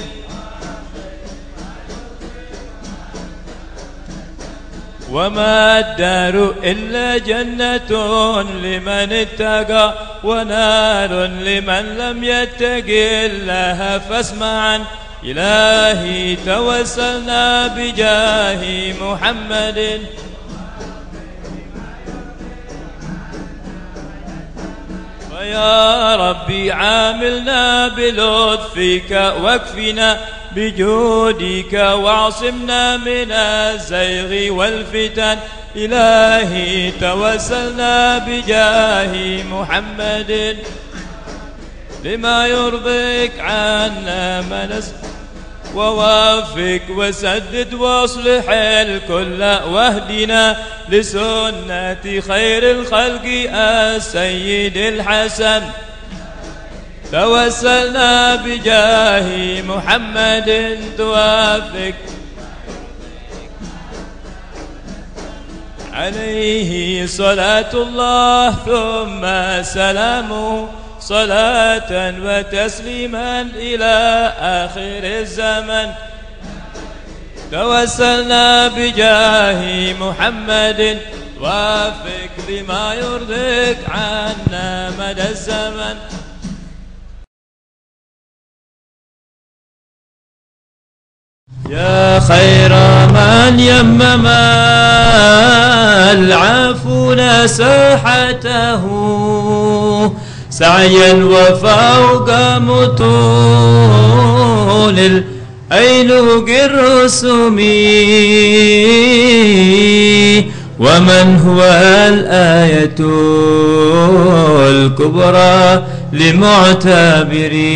وما 5.11 5.79
الدار 5.79 6.53
إلا 6.63 7.17
جنة 7.17 7.91
لمن 8.41 9.13
اتقى 9.13 9.93
ونار 10.23 11.25
لمن 11.25 11.97
لم 11.97 12.23
يتق 12.23 12.85
الله 12.87 14.01
فاسمعا. 14.09 14.85
إلهي 15.23 16.35
توسلنا 16.35 17.67
بجاه 17.67 18.93
محمد. 19.01 20.01
ويا 25.35 26.15
ربي 26.15 26.71
عاملنا 26.71 27.87
بلطفك 27.87 29.33
واكفنا 29.41 30.17
بجودك 30.55 31.73
واعصمنا 31.73 32.97
من 32.97 33.31
الزيغ 33.31 34.53
والفتن. 34.53 35.37
إلهي 35.75 36.91
توسلنا 36.91 38.17
بجاه 38.17 39.43
محمد. 39.43 40.57
لما 42.03 42.47
يرضيك 42.47 43.39
عنا 43.39 44.41
ما 44.41 44.65
نسأل 44.65 45.08
ووافق 45.75 46.81
وسدد 46.89 47.73
واصلح 47.73 48.43
الكل 48.49 49.41
واهدنا 49.43 50.57
لسنة 50.89 52.21
خير 52.27 52.71
الخلق 52.71 53.49
السيد 53.53 54.77
الحسن. 54.77 55.61
توسلنا 57.11 58.35
بجاه 58.35 59.61
محمد 59.61 60.79
توافق. 60.97 61.93
عليه 65.93 67.05
صلاة 67.05 67.73
الله 67.73 68.51
ثم 68.51 69.23
سلامه. 69.63 70.67
صلاة 71.09 71.91
وتسليما 72.21 73.41
إلى 73.41 73.97
آخر 74.39 75.01
الزمن. 75.03 75.93
توسلنا 77.51 78.67
بجاه 78.67 79.93
محمد 79.93 80.99
وافق 81.41 82.33
لما 82.49 82.93
يرضيك 82.93 83.77
عنا 83.89 84.89
مدى 84.99 85.29
الزمن. 85.29 85.97
يا 91.69 92.19
خير 92.19 92.73
من 93.17 93.59
يمم 93.59 94.27
العفو 96.17 97.15
ساحته 97.47 98.83
سعيا 100.49 101.13
وفوق 101.13 102.57
مطول 102.57 103.79
الأيلوق 105.71 106.49
الرسم 106.49 107.59
ومن 110.79 111.39
هو 111.45 111.61
الآية 112.07 112.95
الكبرى 114.69 115.83
لمعتبرين؟ 116.13 117.69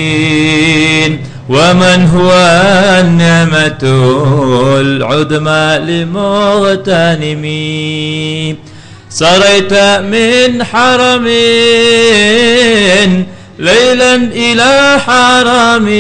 ومن 1.50 2.08
هو 2.16 2.32
النعمة 3.02 3.84
العظمى 4.80 5.80
لمغتنمين 6.84 8.58
سريت 9.14 9.74
من 10.01 10.64
حرم 10.64 11.28
ليلا 13.59 14.16
إلى 14.16 14.99
حرمين 15.05 15.93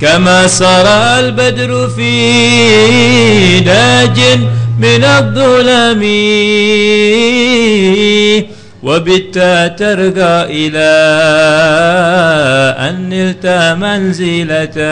كما 0.00 0.46
سرى 0.46 1.20
البدر 1.20 1.88
في 1.88 3.60
داج 3.60 4.20
من 4.78 5.04
الظلم. 5.04 6.02
وبت 8.82 9.34
ترقى 9.78 10.46
إلى 10.50 10.94
أن 12.78 13.08
نلت 13.08 13.46
منزلتان. 13.80 14.84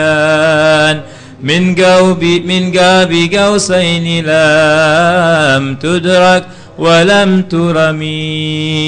من 1.43 1.75
قوب 1.75 2.23
من 2.23 2.77
قاب 2.77 3.29
قوسين 3.33 4.25
لم 4.25 5.75
تدرك 5.75 6.45
ولم 6.77 7.41
ترمي. 7.41 8.83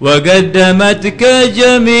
وقدمتك 0.00 1.24
جميع 1.56 1.92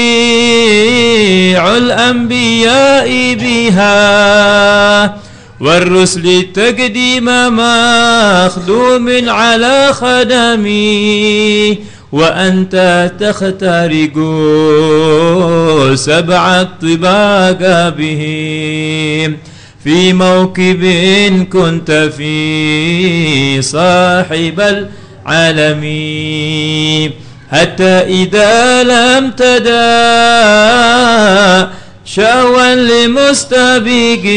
الأنبياء 1.76 3.34
بها 3.34 5.16
والرسل 5.60 6.46
تقديم 6.54 7.24
مخدوم 7.56 9.28
على 9.28 9.92
خدمي. 9.92 11.78
وأنت 12.14 13.10
تخترق 13.20 14.14
سبع 15.94 16.60
الطباق 16.60 17.88
بهم 17.88 19.36
في 19.84 20.12
موكب 20.12 20.84
كنت 21.52 21.90
في 22.16 23.62
صاحب 23.62 24.60
العالم. 25.26 25.84
حتى 27.50 27.84
إذا 28.22 28.82
لم 28.82 29.30
تدع 29.30 29.74
شاوا 32.04 32.74
لمستبقين. 32.74 34.34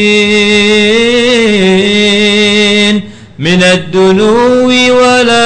من 3.38 3.62
الدنو 3.62 4.68
ولا 4.68 5.44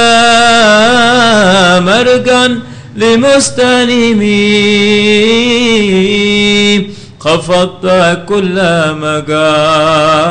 مرقا 1.79 2.59
لمستلمين 5.53 6.93
خفضت 7.19 7.85
كل 8.29 8.61
مقام 9.01 10.23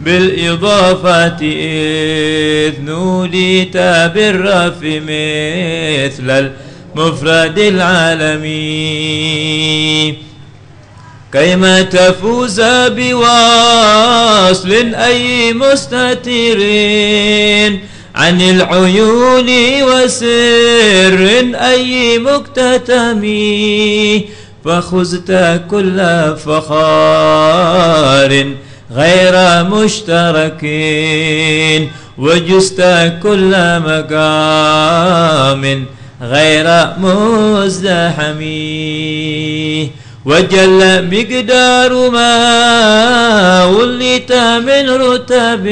بالإضافة 0.00 1.38
إذ 1.42 2.80
نوديت 2.80 3.76
بالرف 4.14 4.78
مثل 4.82 6.50
المفرد 6.96 7.58
العالمي. 7.58 8.70
كيما 11.32 11.82
تفوز 11.82 12.60
بواصل 12.88 14.70
أي 14.94 15.52
مستترين 15.52 17.00
عن 18.14 18.40
العيون 18.40 19.46
وسر 19.82 21.44
أي 21.54 22.18
مكتتم 22.18 23.22
فخزت 24.64 25.60
كل 25.70 25.98
فخار 26.44 28.30
غير 28.92 29.64
مشترك 29.64 30.64
وجست 32.18 32.80
كل 33.22 33.52
مقام 33.86 35.64
غير 36.22 36.86
مزدحم 36.98 38.40
وجل 40.24 41.08
مقدار 41.10 42.10
ما 42.10 43.64
وليت 43.64 44.32
من 44.32 44.90
رتب. 44.90 45.66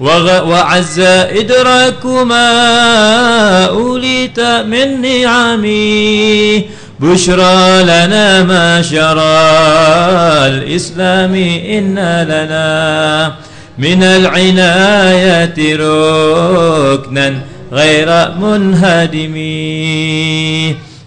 وعز 0.00 0.98
إدراك 1.00 2.06
ما 2.06 3.64
أوليت 3.64 4.40
من 4.40 5.02
نعمي 5.02 6.64
بشرى 7.00 7.82
لنا 7.82 8.42
ما 8.42 8.82
شرى 8.82 9.40
الإسلام 10.48 11.34
إن 11.34 11.94
لنا 12.28 13.34
من 13.78 14.02
العناية 14.02 15.76
ركنا 15.76 17.34
غير 17.72 18.30
منهدم. 18.40 19.36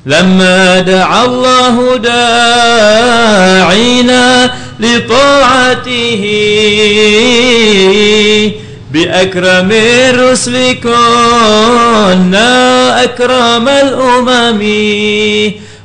لما 0.06 0.80
دعا 0.80 1.26
الله 1.26 1.97
داعينا 1.97 3.84
لطاعته 4.80 6.24
بأكرم 8.91 9.70
الرسل 9.72 10.76
كنا 10.84 12.54
أكرم 13.04 13.68
الأمم. 13.68 14.62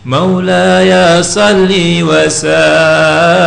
مولاي 0.07 1.23
صل 1.23 1.69
وسلم 2.03 3.39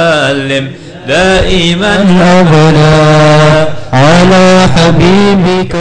دائما 1.07 1.95
أبدا 2.22 3.74
على 3.93 4.67
حبيبك. 4.76 5.76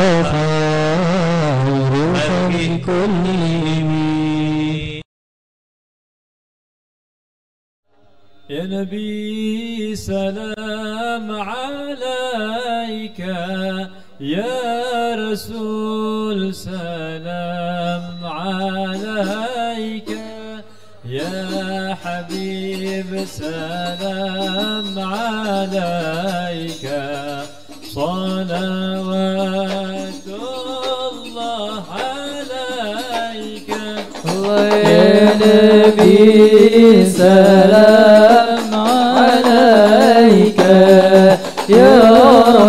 نبي 8.71 9.97
سلام 9.97 11.27
عليك. 11.33 13.18
يا 14.21 15.14
رسول 15.14 16.55
سلام 16.55 18.07
عليك. 18.23 20.11
يا 21.05 21.97
حبيب 22.03 23.11
سلام 23.27 24.99
عليك. 24.99 26.87
صلوات 27.95 29.80
يا 34.61 35.31
نبي 35.43 37.07
سلام 37.07 38.59
عليك 38.75 40.61
يا 41.69 42.01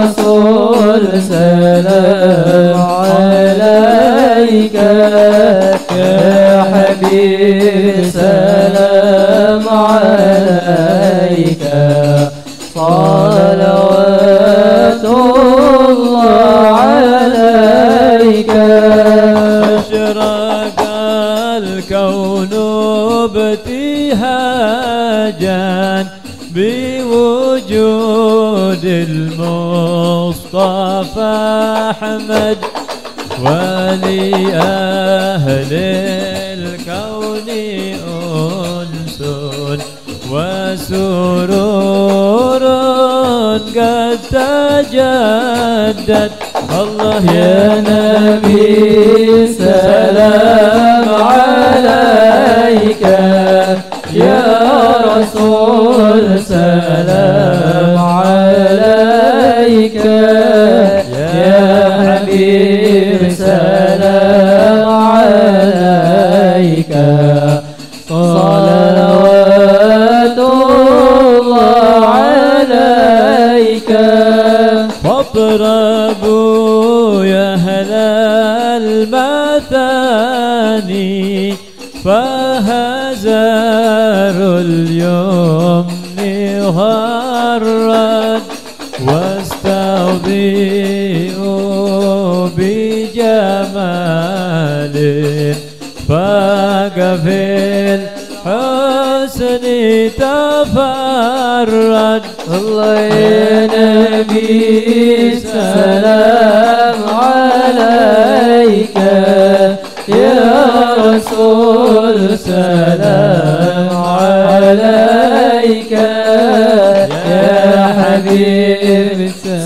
رسول 0.03 1.03
سلام 1.29 2.79
عليك 2.81 4.73
يا 5.95 6.63
حبيب 6.73 8.05
سلام 8.13 9.63
عليك 9.69 11.50
ابتهاجا 25.31 26.07
بوجود 26.55 27.63
المصطفى 28.83 30.41
أحمد 31.89 32.57
ولأهل 33.41 34.51
الكون 36.59 37.47
أنس 38.69 39.19
وسرور 40.31 41.81
قد 43.75 44.19
تجدد. 44.31 46.31
الله 46.81 47.23
يا 47.33 47.65
نبي 47.81 49.53
سلام 49.53 51.07
عليك. 51.09 53.03
سلام 56.51 57.95
عليك. 57.97 59.95
يا 61.45 61.63
حبيب 62.05 63.19
سلام 63.31 64.85
عليك. 65.13 66.93
صلوات 68.09 69.59
الله 70.39 72.05
عليك. 72.17 73.91
واضربوا 75.05 76.45
يا 77.25 77.53
أهل 77.53 77.91
المثاني 79.61 80.21
فهزار 82.05 83.17
اليوم 84.65 85.60
غرد 87.57 88.41
واستضيئوا 89.07 90.29
بجمال 92.57 93.75
فاق 96.09 96.97
الحسن 98.45 99.63
تفرد. 100.17 101.41
الله 102.53 102.99
يا 102.99 103.67
نبي 103.67 105.39
سلام 105.39 106.99
عليك. 107.23 108.97
يا 110.07 110.43
رسول 110.97 112.17
سلام 112.37 114.00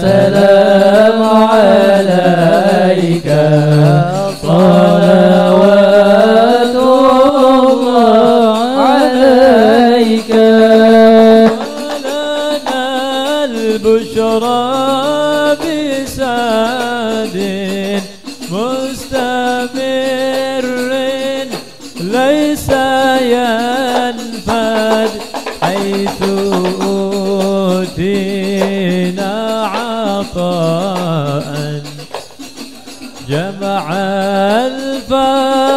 سلام 0.01 1.23
عليك. 1.53 3.27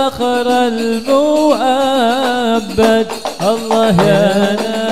الفخر 0.08 0.48
المؤبد. 0.66 1.58
الله 3.42 4.02
يا 4.02 4.52
نبي 4.52 4.87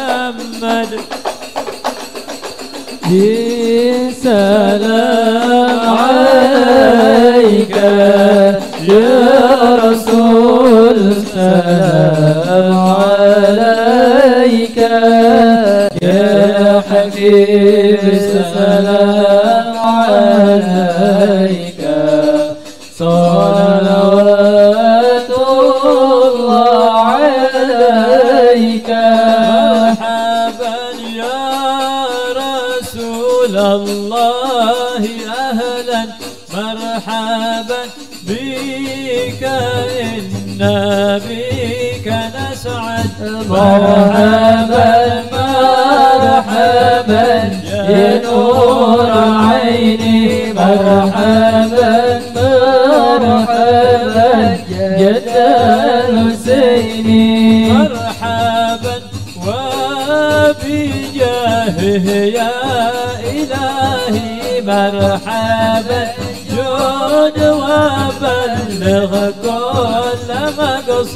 سلام. 4.24 5.19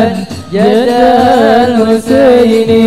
جد 0.53 0.89
الحسيني 1.69 2.83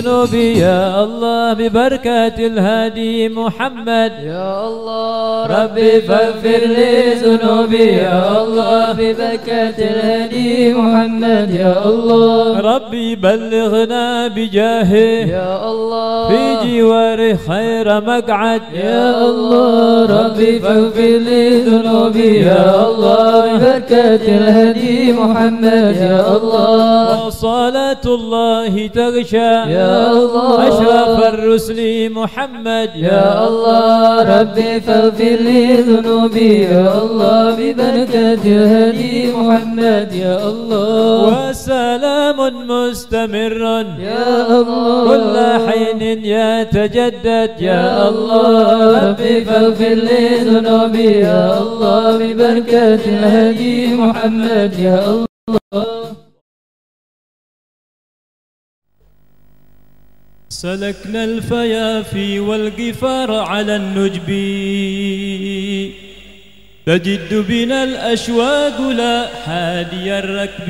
ذنوبي 0.00 0.58
يا 0.58 1.04
الله 1.04 1.52
ببركة 1.52 2.36
الهادي 2.50 3.28
محمد. 3.28 4.12
يا 4.24 4.68
الله 4.68 5.46
ربي 5.46 6.00
فاغفر 6.00 6.62
لي 6.76 7.14
ذنوبي 7.24 7.86
يا 8.06 8.42
الله. 8.42 8.92
ببركة 8.92 9.78
الهدي 9.78 10.74
محمد 10.74 11.48
يا 11.54 11.74
الله. 11.84 12.60
ربي 12.60 13.16
بلغنا 13.16 14.28
بجاهه 14.28 14.94
يا 15.38 15.70
الله. 15.70 16.28
في 16.28 16.40
جواره 16.64 17.38
خير 17.48 17.86
مقعد. 18.00 18.62
يا 18.74 19.26
الله 19.28 20.06
ربي 20.20 20.60
فاغفر 20.60 21.12
لي 21.28 21.60
ذنوبي 21.60 22.36
يا 22.36 22.88
الله. 22.88 23.56
ببركة 23.56 24.24
الهدي 24.38 25.12
محمد 25.12 25.96
يا 25.96 26.36
الله. 26.36 27.26
وصلاة 27.26 28.04
الله 28.06 28.86
تغشى. 28.86 29.50
يا 29.80 29.89
الله. 29.90 30.68
أشرف 30.68 31.34
الرسل 31.34 32.10
محمد. 32.12 32.90
يا 32.96 33.48
الله 33.48 34.40
ربي 34.40 34.80
فاغفر 34.80 35.24
لي 35.24 35.76
ذنوبي. 35.76 36.62
يا 36.62 37.02
الله 37.02 37.54
ببركة 37.54 38.42
الهدي 38.44 39.32
محمد. 39.32 40.08
يا 40.12 40.48
الله. 40.48 41.48
وسلام 41.50 42.38
مستمر. 42.68 43.62
يا 44.00 44.46
الله. 44.60 45.08
كل 45.08 45.36
حين 45.66 46.02
يتجدد. 46.24 47.50
يا 47.60 48.08
الله 48.08 49.08
ربي 49.08 49.44
فاغفر 49.44 49.94
لي 50.08 50.24
ذنوبي. 50.48 51.10
يا 51.28 51.58
الله 51.58 52.18
ببركة 52.18 53.02
الهدي 53.06 53.94
محمد. 53.94 54.72
يا 54.78 55.00
الله. 55.04 55.99
سلكنا 60.60 61.24
الفيافي 61.24 62.40
والقفار 62.40 63.32
على 63.34 63.76
النجب. 63.76 64.28
تجد 66.86 67.34
بنا 67.48 67.84
الأشواق 67.84 68.80
لا 68.90 69.26
حادي 69.44 70.18
الركب. 70.18 70.68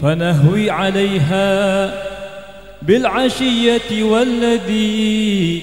فنهوي 0.00 0.70
عليها 0.70 1.94
بالعشية 2.82 4.02
والذي 4.02 5.62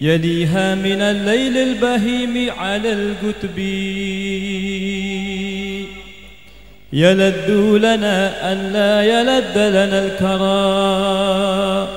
يليها 0.00 0.74
من 0.74 1.00
الليل 1.02 1.56
البهيم 1.56 2.50
على 2.50 2.92
القتب 2.92 3.58
يلذ 6.94 7.50
لنا 7.78 8.52
أن 8.52 8.72
لا 8.72 9.02
يلد 9.02 9.58
لنا 9.58 10.06
الكرى. 10.06 11.88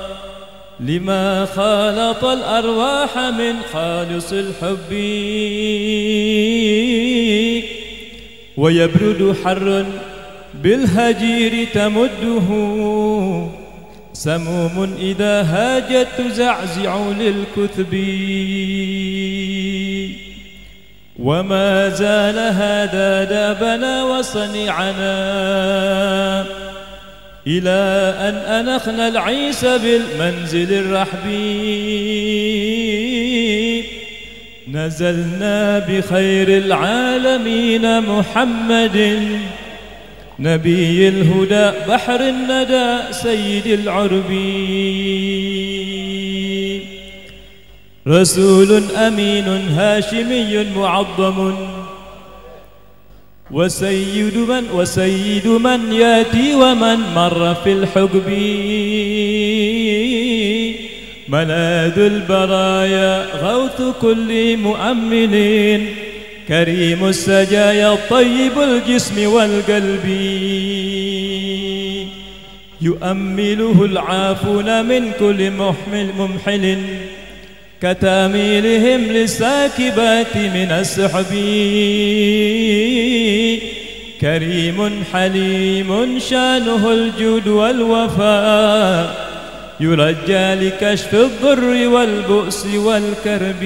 لما 0.80 1.46
خالط 1.46 2.24
الأرواح 2.24 3.18
من 3.18 3.54
خالص 3.72 4.32
الحب. 4.32 4.92
ويبرد 8.56 9.36
حر 9.44 9.86
بالهجير 10.62 11.66
تمده. 11.74 12.48
سموم 14.12 14.96
إذا 15.00 15.42
هاجت 15.42 16.08
تزعزع 16.18 16.98
للكثب. 17.20 17.94
وما 21.18 21.88
زال 21.88 22.38
هذا 22.38 23.24
دابنا 23.24 24.04
وصنيعنا 24.04 25.08
إلى 27.46 28.14
أن 28.20 28.34
أنخنا 28.34 29.08
العيس 29.08 29.64
بالمنزل 29.64 30.72
الرحبي 30.72 32.18
نزلنا 34.72 35.78
بخير 35.78 36.48
العالمين 36.48 38.00
محمد 38.00 39.28
نبي 40.38 41.08
الهدى 41.08 41.70
بحر 41.88 42.20
الندى 42.20 43.12
سيد 43.12 43.66
العربي 43.66 45.18
رسول 48.08 48.82
أمين 48.96 49.44
هاشمي 49.48 50.66
معظم. 50.76 51.54
وسيد 53.50 54.36
من 54.36 54.64
وسيد 54.74 55.46
من 55.46 55.92
ياتي 55.92 56.54
ومن 56.54 57.00
مر 57.14 57.54
في 57.54 57.72
الحقب. 57.72 58.28
ملاذ 61.28 61.98
البرايا 61.98 63.26
غوث 63.42 63.82
كل 64.02 64.56
مؤمن. 64.56 65.86
كريم 66.48 67.04
السجايا 67.04 67.98
طيب 68.10 68.52
الجسم 68.62 69.32
والقلب. 69.32 70.06
يؤمله 72.80 73.84
العافون 73.84 74.84
من 74.84 75.12
كل 75.20 75.50
محمل 75.50 76.10
ممحل. 76.18 76.78
كتاميلهم 77.82 79.00
للساكبات 79.00 80.36
من 80.36 80.70
السحب. 80.70 81.32
كريم 84.20 85.04
حليم 85.12 86.18
شانه 86.18 86.92
الجود 86.92 87.48
والوفاء. 87.48 89.28
يرجى 89.80 90.54
لكشف 90.54 91.14
الضر 91.14 91.88
والبؤس 91.88 92.66
والكرب. 92.66 93.62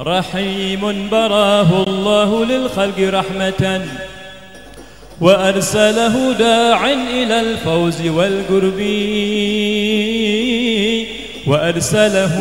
رحيم 0.00 1.08
براه 1.10 1.82
الله 1.82 2.44
للخلق 2.44 2.98
رحمة. 2.98 3.86
وأرسله 5.22 6.32
داع 6.32 6.92
إلى 6.92 7.40
الفوز 7.40 8.06
والقرب 8.06 8.80
وأرسله 11.46 12.34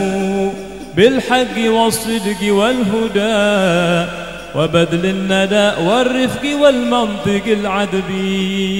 بالحق 0.95 1.57
والصدق 1.57 2.53
والهدى. 2.53 4.11
وبذل 4.55 5.05
الندى 5.05 5.81
والرفق 5.81 6.55
والمنطق 6.61 7.43
العذبي 7.47 8.71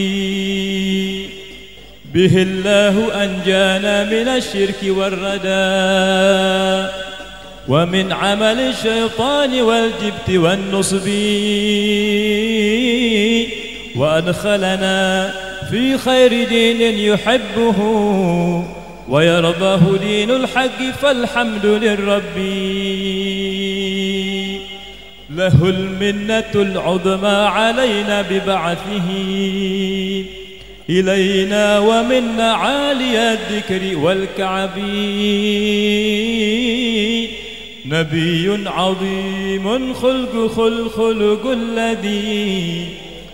به 2.14 2.42
الله 2.42 3.24
أنجانا 3.24 4.04
من 4.04 4.28
الشرك 4.28 4.84
والردى. 4.84 6.92
ومن 7.68 8.12
عمل 8.12 8.60
الشيطان 8.60 9.62
والجبت 9.62 10.30
والنصب. 10.30 11.08
وأدخلنا 13.96 15.34
في 15.70 15.98
خير 15.98 16.48
دين 16.50 16.82
يحبه 17.00 17.78
ويرضاه 19.10 19.80
دين 20.02 20.32
الحق 20.32 20.84
فالحمد 21.02 21.66
للرب. 21.66 22.38
له 25.30 25.70
المنة 25.70 26.52
العظمى 26.56 27.28
علينا 27.28 28.22
ببعثه. 28.22 29.10
إلينا 30.90 31.80
ومنا 31.80 32.52
عالي 32.52 33.34
الذكر 33.34 33.98
والكعب. 33.98 34.78
نبي 37.86 38.70
عظيم 38.70 39.94
خلق 39.94 40.52
خل 40.56 40.90
خلق 40.90 41.48
الذي 41.52 42.86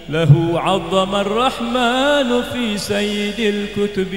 له 0.09 0.51
عظم 0.55 1.15
الرحمن 1.15 2.41
في 2.53 2.77
سيد 2.77 3.39
الكتب. 3.39 4.13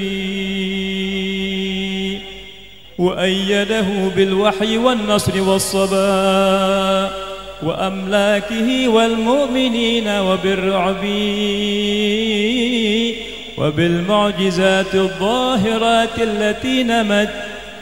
وأيده 2.98 3.86
بالوحي 4.16 4.76
والنصر 4.78 5.42
والصبا 5.42 7.10
وأملاكه 7.62 8.88
والمؤمنين 8.88 10.08
وبالرعب 10.08 11.04
وبالمعجزات 13.58 14.94
الظاهرات 14.94 16.18
التي 16.18 16.82
نمت 16.82 17.30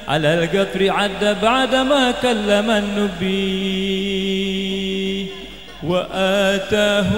على 0.09 0.35
القطر 0.35 0.91
عد 0.91 1.37
بعدما 1.43 2.11
كلم 2.11 2.71
النبي. 2.71 4.58
وآتاه 5.83 7.11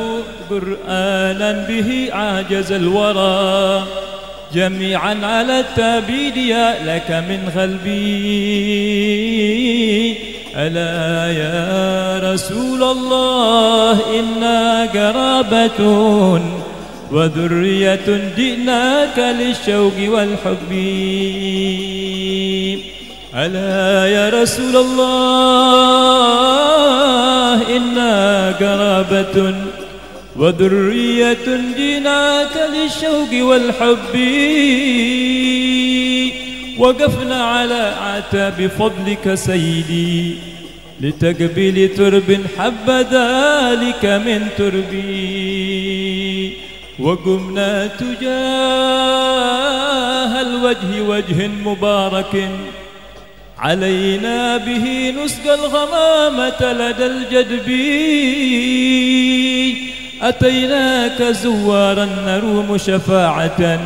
قرآنا 0.51 1.53
به 1.69 2.09
عاجز 2.13 2.73
الورى. 2.73 3.87
جميعا 4.55 5.17
على 5.23 5.61
التابيد 5.61 6.37
يا 6.37 6.75
لك 6.85 7.11
من 7.11 7.51
قلبي 7.57 7.91
ألا 10.57 11.33
يا 11.33 12.33
رسول 12.33 12.83
الله 12.83 13.99
إنا 14.19 14.85
قرابة 14.95 15.81
وذرية 17.13 18.09
جئناك 18.37 19.19
للشوق 19.19 19.95
والحب. 20.09 20.71
ألا 23.35 24.07
يا 24.07 24.43
رسول 24.43 24.77
الله 24.77 26.27
إنا 27.77 28.51
قرابة 28.61 29.55
وذرية 30.37 31.47
جئناك 31.77 32.71
للشوق 32.75 33.33
والحب. 33.43 34.15
وقفنا 36.79 37.45
على 37.45 37.95
عتاب 38.03 38.71
فضلك 38.79 39.35
سيدي 39.35 40.35
لتقبل 41.01 41.91
ترب 41.97 42.41
حب 42.59 42.91
ذلك 42.91 44.05
من 44.05 44.49
تربي. 44.59 46.53
وقمنا 46.99 47.87
تجاه 47.87 48.31
الوجه 50.41 51.03
وجه 51.09 51.49
مبارك. 51.65 52.49
علينا 53.61 54.57
به 54.57 55.15
نسقى 55.25 55.55
الغمامة 55.55 56.73
لدى 56.73 57.07
الجدب. 57.07 57.69
أتيناك 60.23 61.23
زوارا 61.23 62.05
نروم 62.27 62.79
شفاعة 62.79 63.81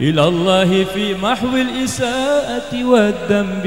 إلى 0.00 0.28
الله 0.28 0.86
في 0.94 1.14
محو 1.14 1.56
الإساءة 1.56 2.84
والذنب. 2.84 3.66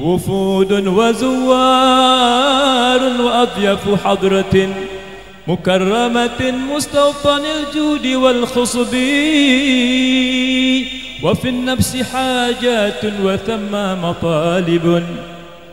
وفود 0.00 0.72
وزوار 0.86 1.40
وأضيف 3.22 4.04
حضرة 4.04 4.68
مكرمة 5.48 6.54
مستوطن 6.76 7.42
الجود 7.58 8.06
والخصب. 8.06 8.94
وفي 11.22 11.48
النفس 11.48 11.96
حاجات 11.96 13.04
وثم 13.22 13.72
مطالب. 14.02 15.02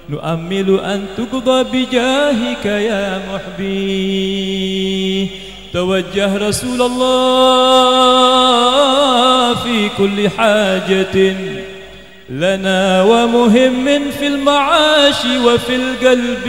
نؤمل 0.09 0.79
أن 0.79 1.05
تقضى 1.17 1.63
بجاهك 1.63 2.65
يا 2.65 3.21
محبي. 3.33 5.27
توجه 5.73 6.37
رسول 6.37 6.81
الله 6.81 7.13
في 9.53 9.89
كل 9.97 10.29
حاجة 10.29 11.35
لنا 12.29 13.03
ومهم 13.03 14.11
في 14.19 14.27
المعاش 14.27 15.25
وفي 15.45 15.75
القلب. 15.75 16.47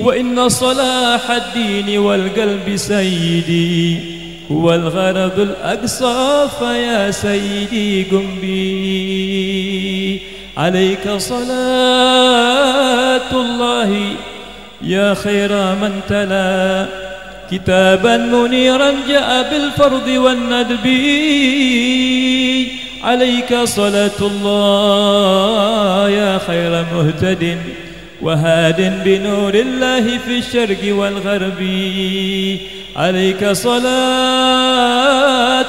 وإن 0.00 0.48
صلاح 0.48 1.30
الدين 1.30 1.98
والقلب 1.98 2.76
سيدي. 2.76 4.15
هو 4.52 4.74
الغرض 4.74 5.40
الأقصى 5.40 6.48
فيا 6.58 7.10
سيدي 7.10 8.02
قم 8.02 8.38
بي 8.40 10.20
عليك 10.56 11.10
صلاة 11.18 11.40
الله 13.32 14.00
يا 14.82 15.14
خير 15.14 15.52
من 15.52 16.00
تلا. 16.08 16.86
كتابا 17.50 18.16
منيرا 18.16 18.92
جاء 19.08 19.50
بالفرض 19.50 20.08
والندب. 20.08 20.86
عليك 23.04 23.54
صلاة 23.64 24.20
الله 24.20 26.10
يا 26.10 26.38
خير 26.46 26.84
مهتد. 26.94 27.58
وهاد 28.22 29.04
بنور 29.04 29.54
الله 29.54 30.18
في 30.18 30.38
الشرق 30.38 30.94
والغرب. 30.94 31.60
عليك 32.96 33.52
صلاة 33.52 33.84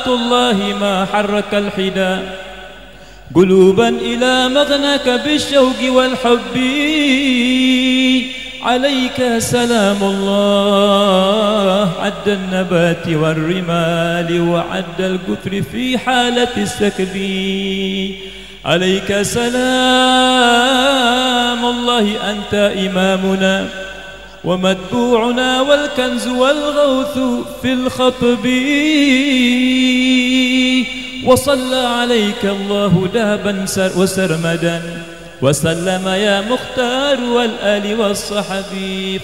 الله 0.07 0.75
ما 0.79 1.05
حرك 1.13 1.53
الحدى 1.53 2.17
قلوبا 3.35 3.89
إلى 3.89 4.49
مغناك 4.49 5.09
بالشوق 5.09 5.83
والحب. 5.89 6.57
عليك 8.63 9.37
سلام 9.37 10.03
الله. 10.03 11.91
عد 11.99 12.27
النبات 12.27 13.07
والرمال 13.07 14.41
وعد 14.49 14.99
الكثر 14.99 15.61
في 15.71 15.97
حالة 15.97 16.47
السكب. 16.57 17.15
عليك 18.65 19.21
سلام 19.21 19.55
الله 21.65 22.31
أنت 22.31 22.53
إمامنا 22.53 23.67
ومتبوعنا 24.43 25.61
والكنز 25.61 26.27
والغوث 26.27 27.19
في 27.61 27.73
الخطب. 27.73 28.45
وصلى 31.25 31.87
عليك 31.87 32.43
الله 32.43 33.09
دابا 33.13 33.65
وسرمدا. 33.97 34.81
وسلم 35.41 36.07
يا 36.07 36.41
مختار 36.41 37.23
والآل 37.23 37.99
والصحب 37.99 38.71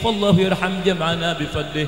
فالله 0.04 0.40
يرحم 0.40 0.72
جمعنا 0.86 1.34
بفضله. 1.34 1.88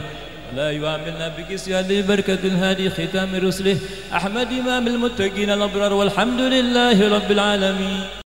لا 0.56 0.72
يعاملنا 0.72 1.28
بكسيان 1.38 1.88
لبركة 1.88 2.42
الهادي 2.44 2.90
ختام 2.90 3.36
رسله. 3.36 3.78
أحمد 4.14 4.48
إمام 4.62 4.88
المتقين 4.88 5.50
الأبرار 5.50 5.94
والحمد 5.94 6.42
لله 6.42 6.98
رب 7.16 7.30
العالمين. 7.32 8.25